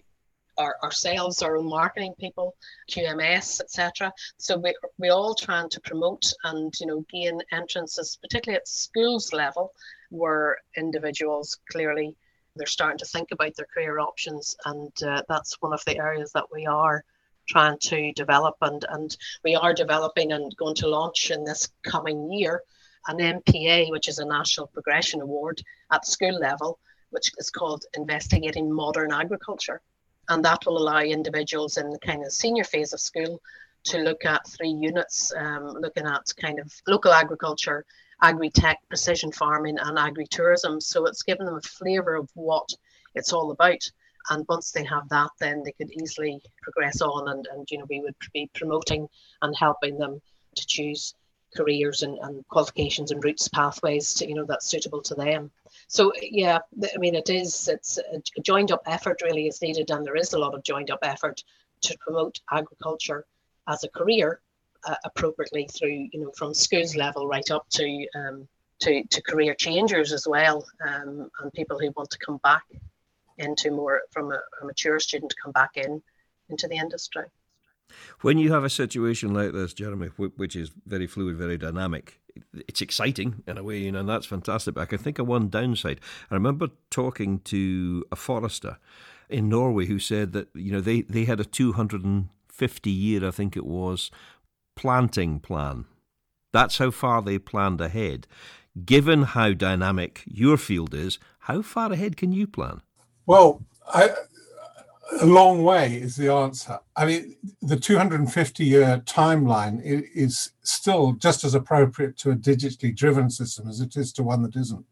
our, 0.57 0.75
ourselves, 0.83 1.41
our 1.41 1.57
own 1.57 1.69
marketing 1.69 2.13
people, 2.19 2.55
QMS, 2.91 3.61
etc. 3.61 4.11
So 4.37 4.57
we 4.57 4.75
we 4.97 5.09
all 5.09 5.35
trying 5.35 5.69
to 5.69 5.79
promote 5.81 6.33
and 6.43 6.73
you 6.79 6.87
know 6.87 7.05
gain 7.11 7.39
entrances, 7.51 8.17
particularly 8.21 8.57
at 8.57 8.67
schools 8.67 9.31
level, 9.31 9.73
where 10.09 10.57
individuals 10.75 11.57
clearly 11.71 12.15
they're 12.57 12.67
starting 12.67 12.97
to 12.99 13.05
think 13.05 13.29
about 13.31 13.55
their 13.55 13.67
career 13.73 13.99
options, 13.99 14.55
and 14.65 14.91
uh, 15.03 15.21
that's 15.29 15.61
one 15.61 15.73
of 15.73 15.83
the 15.85 15.97
areas 15.97 16.31
that 16.33 16.45
we 16.53 16.65
are 16.65 17.03
trying 17.47 17.77
to 17.79 18.11
develop 18.13 18.55
and, 18.61 18.85
and 18.89 19.15
we 19.43 19.55
are 19.55 19.73
developing 19.73 20.33
and 20.33 20.55
going 20.57 20.75
to 20.75 20.87
launch 20.87 21.31
in 21.31 21.45
this 21.45 21.69
coming 21.83 22.29
year 22.31 22.61
an 23.07 23.17
MPA, 23.19 23.89
which 23.89 24.07
is 24.09 24.19
a 24.19 24.25
National 24.25 24.67
Progression 24.67 25.21
Award 25.21 25.61
at 25.91 26.05
school 26.05 26.37
level, 26.37 26.77
which 27.11 27.31
is 27.37 27.49
called 27.49 27.85
Investigating 27.95 28.71
Modern 28.71 29.13
Agriculture. 29.13 29.81
And 30.29 30.43
that 30.43 30.65
will 30.65 30.77
allow 30.77 30.99
individuals 30.99 31.77
in 31.77 31.89
the 31.89 31.99
kind 31.99 32.25
of 32.25 32.33
senior 32.33 32.65
phase 32.65 32.91
of 32.91 32.99
school 32.99 33.41
to 33.85 33.99
look 33.99 34.25
at 34.25 34.45
three 34.47 34.69
units, 34.69 35.31
um, 35.37 35.67
looking 35.67 36.05
at 36.05 36.33
kind 36.41 36.59
of 36.59 36.73
local 36.85 37.13
agriculture, 37.13 37.85
agri-tech, 38.21 38.79
precision 38.89 39.31
farming, 39.31 39.77
and 39.79 39.97
agri-tourism. 39.97 40.81
So 40.81 41.05
it's 41.05 41.23
given 41.23 41.45
them 41.45 41.55
a 41.57 41.61
flavour 41.61 42.15
of 42.15 42.29
what 42.33 42.69
it's 43.15 43.33
all 43.33 43.51
about. 43.51 43.89
And 44.29 44.45
once 44.49 44.71
they 44.71 44.83
have 44.83 45.07
that 45.09 45.29
then 45.39 45.63
they 45.63 45.71
could 45.71 45.91
easily 45.91 46.41
progress 46.61 47.01
on 47.01 47.29
and, 47.29 47.47
and 47.51 47.65
you 47.71 47.77
know 47.77 47.85
we 47.89 48.01
would 48.01 48.15
be 48.33 48.49
promoting 48.53 49.07
and 49.41 49.55
helping 49.55 49.97
them 49.97 50.21
to 50.55 50.67
choose 50.67 51.13
careers 51.55 52.03
and, 52.03 52.17
and 52.19 52.45
qualifications 52.49 53.11
and 53.11 53.23
routes 53.23 53.47
pathways 53.47 54.13
to 54.15 54.27
you 54.27 54.35
know 54.35 54.45
that's 54.45 54.67
suitable 54.67 55.01
to 55.03 55.15
them. 55.15 55.49
So 55.87 56.11
yeah 56.21 56.59
i 56.93 56.97
mean 56.97 57.15
it 57.15 57.29
is 57.29 57.69
it's 57.69 57.97
a 57.97 58.41
joined 58.41 58.71
up 58.71 58.81
effort 58.85 59.21
really 59.23 59.47
is 59.47 59.61
needed 59.61 59.89
and 59.91 60.05
there 60.05 60.17
is 60.17 60.33
a 60.33 60.39
lot 60.39 60.55
of 60.55 60.63
joined 60.63 60.91
up 60.91 60.99
effort 61.03 61.41
to 61.81 61.97
promote 61.99 62.41
agriculture 62.51 63.25
as 63.67 63.83
a 63.83 63.89
career 63.89 64.41
uh, 64.85 64.95
appropriately 65.05 65.67
through 65.77 66.07
you 66.11 66.19
know 66.19 66.31
from 66.37 66.53
schools 66.53 66.95
level 66.95 67.27
right 67.27 67.49
up 67.51 67.67
to 67.69 68.07
um, 68.15 68.47
to, 68.79 69.03
to 69.05 69.21
career 69.23 69.55
changers 69.55 70.13
as 70.13 70.27
well 70.27 70.65
um, 70.87 71.29
and 71.41 71.51
people 71.53 71.79
who 71.79 71.91
want 71.97 72.09
to 72.11 72.19
come 72.19 72.37
back 72.43 72.63
into 73.37 73.71
more 73.71 74.01
from 74.11 74.31
a, 74.31 74.39
a 74.61 74.65
mature 74.65 74.99
student 74.99 75.33
come 75.41 75.51
back 75.51 75.71
in 75.75 76.01
into 76.49 76.67
the 76.67 76.75
industry 76.75 77.25
when 78.21 78.37
you 78.37 78.51
have 78.51 78.63
a 78.63 78.69
situation 78.69 79.33
like 79.33 79.53
this, 79.53 79.73
Jeremy, 79.73 80.07
which 80.17 80.55
is 80.55 80.71
very 80.85 81.07
fluid, 81.07 81.37
very 81.37 81.57
dynamic, 81.57 82.19
it's 82.53 82.81
exciting 82.81 83.43
in 83.47 83.57
a 83.57 83.63
way, 83.63 83.79
you 83.79 83.91
know, 83.91 83.99
and 83.99 84.09
that's 84.09 84.25
fantastic. 84.25 84.75
But 84.75 84.81
I 84.81 84.85
can 84.85 84.97
think 84.97 85.19
of 85.19 85.27
one 85.27 85.49
downside. 85.49 85.99
I 86.29 86.35
remember 86.35 86.69
talking 86.89 87.39
to 87.45 88.05
a 88.11 88.15
forester 88.15 88.77
in 89.29 89.49
Norway 89.49 89.85
who 89.85 89.99
said 89.99 90.33
that, 90.33 90.49
you 90.53 90.71
know, 90.71 90.81
they, 90.81 91.01
they 91.01 91.25
had 91.25 91.39
a 91.39 91.45
250 91.45 92.89
year, 92.89 93.27
I 93.27 93.31
think 93.31 93.57
it 93.57 93.65
was, 93.65 94.11
planting 94.77 95.39
plan. 95.39 95.85
That's 96.53 96.77
how 96.77 96.91
far 96.91 97.21
they 97.21 97.39
planned 97.39 97.81
ahead. 97.81 98.27
Given 98.85 99.23
how 99.23 99.53
dynamic 99.53 100.23
your 100.25 100.55
field 100.55 100.93
is, 100.93 101.19
how 101.39 101.61
far 101.61 101.91
ahead 101.91 102.15
can 102.15 102.31
you 102.31 102.47
plan? 102.47 102.81
Well, 103.25 103.65
I, 103.93 104.11
a 105.19 105.25
long 105.25 105.63
way 105.63 105.95
is 105.95 106.15
the 106.15 106.31
answer. 106.31 106.79
I 106.95 107.05
mean, 107.05 107.35
the 107.61 107.77
250 107.77 108.63
year 108.63 109.01
timeline 109.05 109.81
is 109.83 110.51
still 110.61 111.13
just 111.13 111.43
as 111.43 111.55
appropriate 111.55 112.17
to 112.17 112.31
a 112.31 112.35
digitally 112.35 112.95
driven 112.95 113.29
system 113.29 113.67
as 113.67 113.81
it 113.81 113.97
is 113.97 114.13
to 114.13 114.23
one 114.23 114.43
that 114.43 114.55
isn't. 114.55 114.85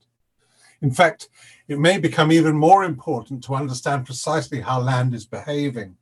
In 0.82 0.92
fact, 0.92 1.30
it 1.68 1.80
may 1.80 1.98
become 2.00 2.32
even 2.32 2.58
more 2.58 2.84
important 2.84 3.44
to 3.46 3.56
understand 3.56 4.06
precisely 4.06 4.62
how 4.62 4.82
land 4.82 5.14
is 5.14 5.26
behaving 5.26 5.96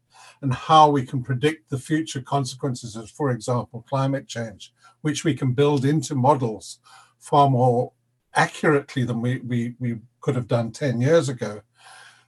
and 0.43 0.53
how 0.53 0.89
we 0.89 1.05
can 1.05 1.23
predict 1.23 1.69
the 1.69 1.77
future 1.77 2.21
consequences 2.21 2.97
of, 2.97 3.09
for 3.09 3.31
example, 3.31 3.85
climate 3.89 4.27
change, 4.27 4.73
which 5.01 5.23
we 5.23 5.33
can 5.33 5.53
build 5.53 5.85
into 5.85 6.13
models 6.13 6.79
far 7.17 7.49
more 7.49 7.93
accurately 8.35 9.05
than 9.05 9.21
we, 9.21 9.39
we, 9.39 9.73
we 9.79 9.97
could 10.19 10.35
have 10.35 10.49
done 10.49 10.71
10 10.71 10.99
years 10.99 11.29
ago 11.29 11.61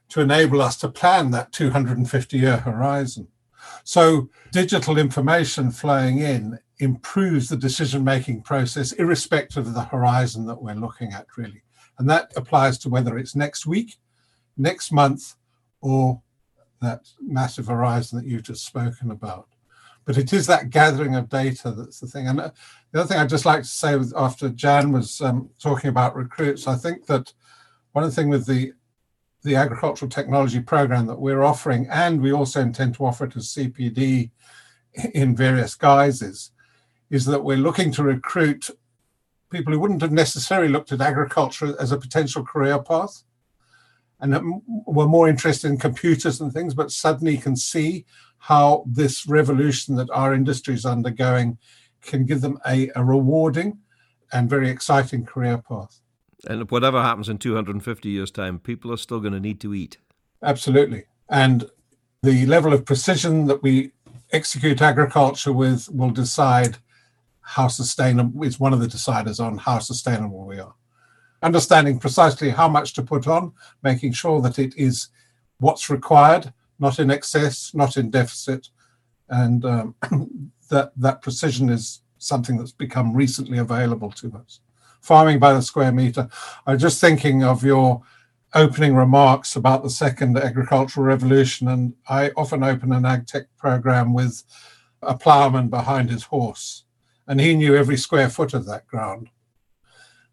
to 0.08 0.22
enable 0.22 0.62
us 0.62 0.78
to 0.78 0.88
plan 0.88 1.32
that 1.32 1.52
250 1.52 2.38
year 2.38 2.58
horizon. 2.58 3.28
So, 3.84 4.30
digital 4.52 4.98
information 4.98 5.72
flowing 5.72 6.20
in 6.20 6.60
improves 6.80 7.50
the 7.50 7.58
decision 7.58 8.04
making 8.04 8.44
process, 8.44 8.94
irrespective 8.94 9.68
of 9.68 9.74
the 9.74 9.84
horizon 9.84 10.46
that 10.46 10.62
we're 10.62 10.76
looking 10.76 11.12
at, 11.12 11.26
really. 11.36 11.64
And 11.98 12.10
that 12.10 12.32
applies 12.38 12.78
to 12.80 12.90
whether 12.90 13.18
it's 13.18 13.36
next 13.36 13.66
week, 13.66 13.96
next 14.56 14.92
month, 14.92 15.36
or 15.82 16.22
that 16.86 17.08
massive 17.22 17.68
horizon 17.68 18.18
that 18.18 18.28
you've 18.28 18.44
just 18.44 18.66
spoken 18.66 19.12
about. 19.12 19.48
But 20.06 20.18
it 20.18 20.32
is 20.34 20.46
that 20.48 20.70
gathering 20.70 21.16
of 21.16 21.30
data 21.30 21.72
that's 21.72 22.00
the 22.00 22.08
thing. 22.08 22.28
And 22.28 22.40
uh, 22.40 22.52
the 22.92 23.00
other 23.00 23.08
thing 23.08 23.18
I'd 23.18 23.30
just 23.30 23.46
like 23.46 23.64
to 23.64 23.68
say 23.68 24.00
after 24.16 24.50
Jan 24.50 24.92
was 24.92 25.20
um, 25.22 25.50
talking 25.60 25.90
about 25.90 26.16
recruits, 26.16 26.68
I 26.68 26.76
think 26.76 27.08
that 27.08 27.34
one 27.94 28.04
of 28.04 28.12
the 28.12 28.16
things 28.16 28.30
with 28.30 28.46
the 28.46 28.74
the 29.44 29.56
agricultural 29.56 30.10
technology 30.10 30.60
program 30.60 31.06
that 31.06 31.20
we're 31.20 31.44
offering, 31.44 31.88
and 31.92 32.20
we 32.20 32.34
also 32.34 32.62
intend 32.62 32.96
to 32.96 33.06
offer 33.06 33.26
it 33.26 33.36
as 33.36 33.50
CPD 33.50 34.32
in 35.14 35.36
various 35.36 35.76
guises, 35.76 36.52
is 37.12 37.26
that 37.26 37.44
we're 37.44 37.56
looking 37.58 37.92
to 37.92 38.02
recruit 38.02 38.72
people 39.52 39.72
who 39.72 39.80
wouldn't 39.80 40.02
have 40.02 40.12
necessarily 40.12 40.68
looked 40.68 40.92
at 40.92 41.00
agriculture 41.00 41.76
as 41.80 41.92
a 41.92 41.98
potential 41.98 42.44
career 42.44 42.82
path 42.82 43.24
and 44.20 44.36
um, 44.36 44.62
were 44.68 45.08
more 45.08 45.28
interested 45.28 45.70
in 45.70 45.78
computers 45.78 46.42
and 46.42 46.54
things, 46.54 46.74
but 46.74 46.92
suddenly 46.92 47.38
can 47.38 47.56
see 47.56 48.06
how 48.38 48.84
this 48.88 49.28
revolution 49.28 49.96
that 49.96 50.10
our 50.12 50.34
industry 50.34 50.74
is 50.74 50.86
undergoing 50.86 51.58
can 52.02 52.26
give 52.26 52.42
them 52.42 52.60
a, 52.68 52.90
a 52.96 53.04
rewarding 53.04 53.80
and 54.32 54.50
very 54.50 54.70
exciting 54.70 55.26
career 55.26 55.58
path. 55.58 56.00
And 56.48 56.70
whatever 56.70 57.02
happens 57.02 57.30
in 57.30 57.38
250 57.38 58.10
years' 58.10 58.32
time, 58.32 58.60
people 58.60 58.92
are 58.92 58.98
still 58.98 59.20
going 59.20 59.34
to 59.34 59.40
need 59.40 59.60
to 59.62 59.74
eat. 59.74 59.98
Absolutely. 60.44 61.06
And 61.30 61.66
the 62.22 62.46
level 62.46 62.74
of 62.74 62.86
precision 62.86 63.48
that 63.48 63.64
we 63.64 63.92
execute 64.32 64.82
agriculture 64.82 65.54
with 65.54 65.90
will 65.90 66.12
decide 66.12 66.78
how 67.42 67.68
sustainable 67.68 68.44
is 68.44 68.60
one 68.60 68.74
of 68.74 68.80
the 68.80 68.88
deciders 68.88 69.40
on 69.40 69.58
how 69.58 69.80
sustainable 69.80 70.46
we 70.46 70.60
are. 70.60 70.76
Understanding 71.42 72.00
precisely 72.00 72.50
how 72.50 72.68
much 72.68 72.94
to 72.94 73.04
put 73.04 73.28
on, 73.28 73.54
making 73.84 74.14
sure 74.14 74.42
that 74.42 74.58
it 74.58 74.76
is 74.78 75.10
what's 75.60 75.90
required, 75.90 76.54
not 76.80 77.00
in 77.00 77.12
excess, 77.12 77.74
not 77.74 77.98
in 77.98 78.10
deficit, 78.10 78.70
and 79.30 79.66
um, 79.66 79.96
that 80.70 80.92
that 80.98 81.22
precision 81.22 81.70
is 81.70 82.02
something 82.18 82.58
that's 82.58 82.72
become 82.72 83.14
recently 83.14 83.60
available 83.60 84.12
to 84.12 84.34
us 84.36 84.60
farming 85.06 85.38
by 85.38 85.54
the 85.54 85.62
square 85.62 85.92
meter. 85.92 86.28
I'm 86.66 86.80
just 86.80 87.00
thinking 87.00 87.44
of 87.44 87.64
your 87.64 88.02
opening 88.56 88.96
remarks 88.96 89.56
about 89.56 89.84
the 89.84 89.90
second 89.90 90.36
agricultural 90.38 91.06
revolution, 91.06 91.68
and 91.68 91.94
I 92.10 92.32
often 92.36 92.64
open 92.64 92.92
an 92.92 93.06
ag 93.06 93.28
tech 93.28 93.46
program 93.56 94.14
with 94.14 94.44
a 95.04 95.16
ploughman 95.16 95.70
behind 95.70 96.10
his 96.10 96.24
horse, 96.24 96.86
and 97.28 97.40
he 97.40 97.56
knew 97.56 97.76
every 97.76 97.98
square 97.98 98.30
foot 98.30 98.56
of 98.56 98.66
that 98.66 98.88
ground. 98.88 99.30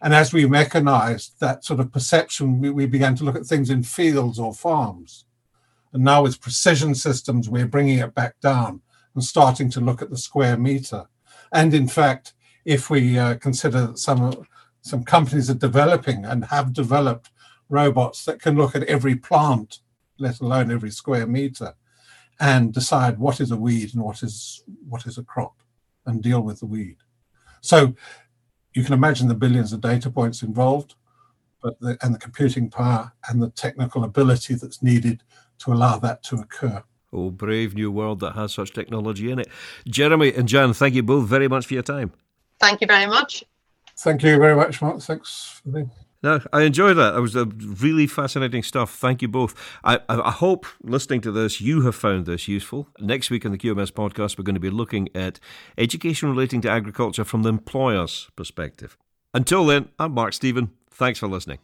And 0.02 0.12
as 0.12 0.32
we 0.32 0.46
mechanized 0.46 1.38
that 1.38 1.64
sort 1.64 1.78
of 1.78 1.92
perception, 1.92 2.60
we, 2.60 2.70
we 2.70 2.86
began 2.86 3.14
to 3.16 3.24
look 3.24 3.36
at 3.36 3.46
things 3.46 3.70
in 3.70 3.84
fields 3.84 4.38
or 4.38 4.52
farms. 4.52 5.26
And 5.92 6.02
now 6.02 6.22
with 6.22 6.40
precision 6.40 6.94
systems, 6.96 7.48
we're 7.48 7.68
bringing 7.68 8.00
it 8.00 8.14
back 8.14 8.40
down 8.40 8.80
and 9.14 9.22
starting 9.22 9.70
to 9.70 9.80
look 9.80 10.02
at 10.02 10.10
the 10.10 10.18
square 10.18 10.56
meter. 10.56 11.06
And 11.52 11.72
in 11.72 11.86
fact, 11.86 12.34
if 12.64 12.90
we 12.90 13.18
uh, 13.18 13.36
consider 13.36 13.92
some 13.94 14.46
some 14.84 15.04
companies 15.04 15.48
are 15.48 15.54
developing 15.54 16.24
and 16.24 16.46
have 16.46 16.72
developed 16.72 17.30
robots 17.68 18.24
that 18.24 18.42
can 18.42 18.56
look 18.56 18.74
at 18.74 18.82
every 18.84 19.14
plant, 19.14 19.78
let 20.18 20.40
alone 20.40 20.72
every 20.72 20.90
square 20.90 21.26
meter, 21.26 21.74
and 22.40 22.72
decide 22.74 23.18
what 23.18 23.40
is 23.40 23.52
a 23.52 23.56
weed 23.56 23.94
and 23.94 24.02
what 24.02 24.24
is 24.24 24.64
what 24.88 25.06
is 25.06 25.18
a 25.18 25.22
crop, 25.22 25.54
and 26.06 26.22
deal 26.22 26.40
with 26.40 26.58
the 26.58 26.66
weed. 26.66 26.96
So 27.60 27.94
you 28.74 28.84
can 28.84 28.94
imagine 28.94 29.28
the 29.28 29.34
billions 29.34 29.72
of 29.72 29.80
data 29.80 30.10
points 30.10 30.42
involved, 30.42 30.94
but 31.62 31.78
the, 31.80 31.96
and 32.02 32.14
the 32.14 32.18
computing 32.18 32.70
power 32.70 33.12
and 33.28 33.42
the 33.42 33.50
technical 33.50 34.04
ability 34.04 34.54
that's 34.54 34.82
needed 34.82 35.22
to 35.58 35.72
allow 35.72 35.98
that 35.98 36.22
to 36.24 36.36
occur. 36.36 36.82
Oh, 37.12 37.30
brave 37.30 37.74
new 37.74 37.90
world 37.90 38.20
that 38.20 38.34
has 38.34 38.54
such 38.54 38.72
technology 38.72 39.30
in 39.30 39.38
it. 39.38 39.48
Jeremy 39.86 40.32
and 40.32 40.48
Jan, 40.48 40.72
thank 40.72 40.94
you 40.94 41.02
both 41.02 41.28
very 41.28 41.46
much 41.46 41.66
for 41.66 41.74
your 41.74 41.82
time. 41.82 42.12
Thank 42.58 42.80
you 42.80 42.86
very 42.86 43.06
much. 43.06 43.44
Thank 43.98 44.22
you 44.22 44.38
very 44.38 44.56
much, 44.56 44.80
Mark. 44.80 45.00
Thanks 45.00 45.60
for 45.62 45.70
being. 45.70 45.90
No, 46.22 46.40
I 46.52 46.62
enjoyed 46.62 46.96
that. 46.98 47.16
It 47.16 47.20
was 47.20 47.34
really 47.34 48.06
fascinating 48.06 48.62
stuff. 48.62 48.94
Thank 48.94 49.22
you 49.22 49.28
both. 49.28 49.54
I, 49.82 49.98
I, 50.08 50.30
hope 50.30 50.66
listening 50.80 51.20
to 51.22 51.32
this, 51.32 51.60
you 51.60 51.80
have 51.82 51.96
found 51.96 52.26
this 52.26 52.46
useful. 52.46 52.86
Next 53.00 53.28
week 53.28 53.44
on 53.44 53.50
the 53.50 53.58
QMS 53.58 53.90
podcast, 53.90 54.38
we're 54.38 54.44
going 54.44 54.54
to 54.54 54.60
be 54.60 54.70
looking 54.70 55.08
at 55.16 55.40
education 55.76 56.30
relating 56.30 56.60
to 56.60 56.70
agriculture 56.70 57.24
from 57.24 57.42
the 57.42 57.48
employer's 57.48 58.30
perspective. 58.36 58.96
Until 59.34 59.66
then, 59.66 59.88
I'm 59.98 60.12
Mark 60.12 60.32
Stephen. 60.32 60.70
Thanks 60.92 61.18
for 61.18 61.26
listening. 61.26 61.58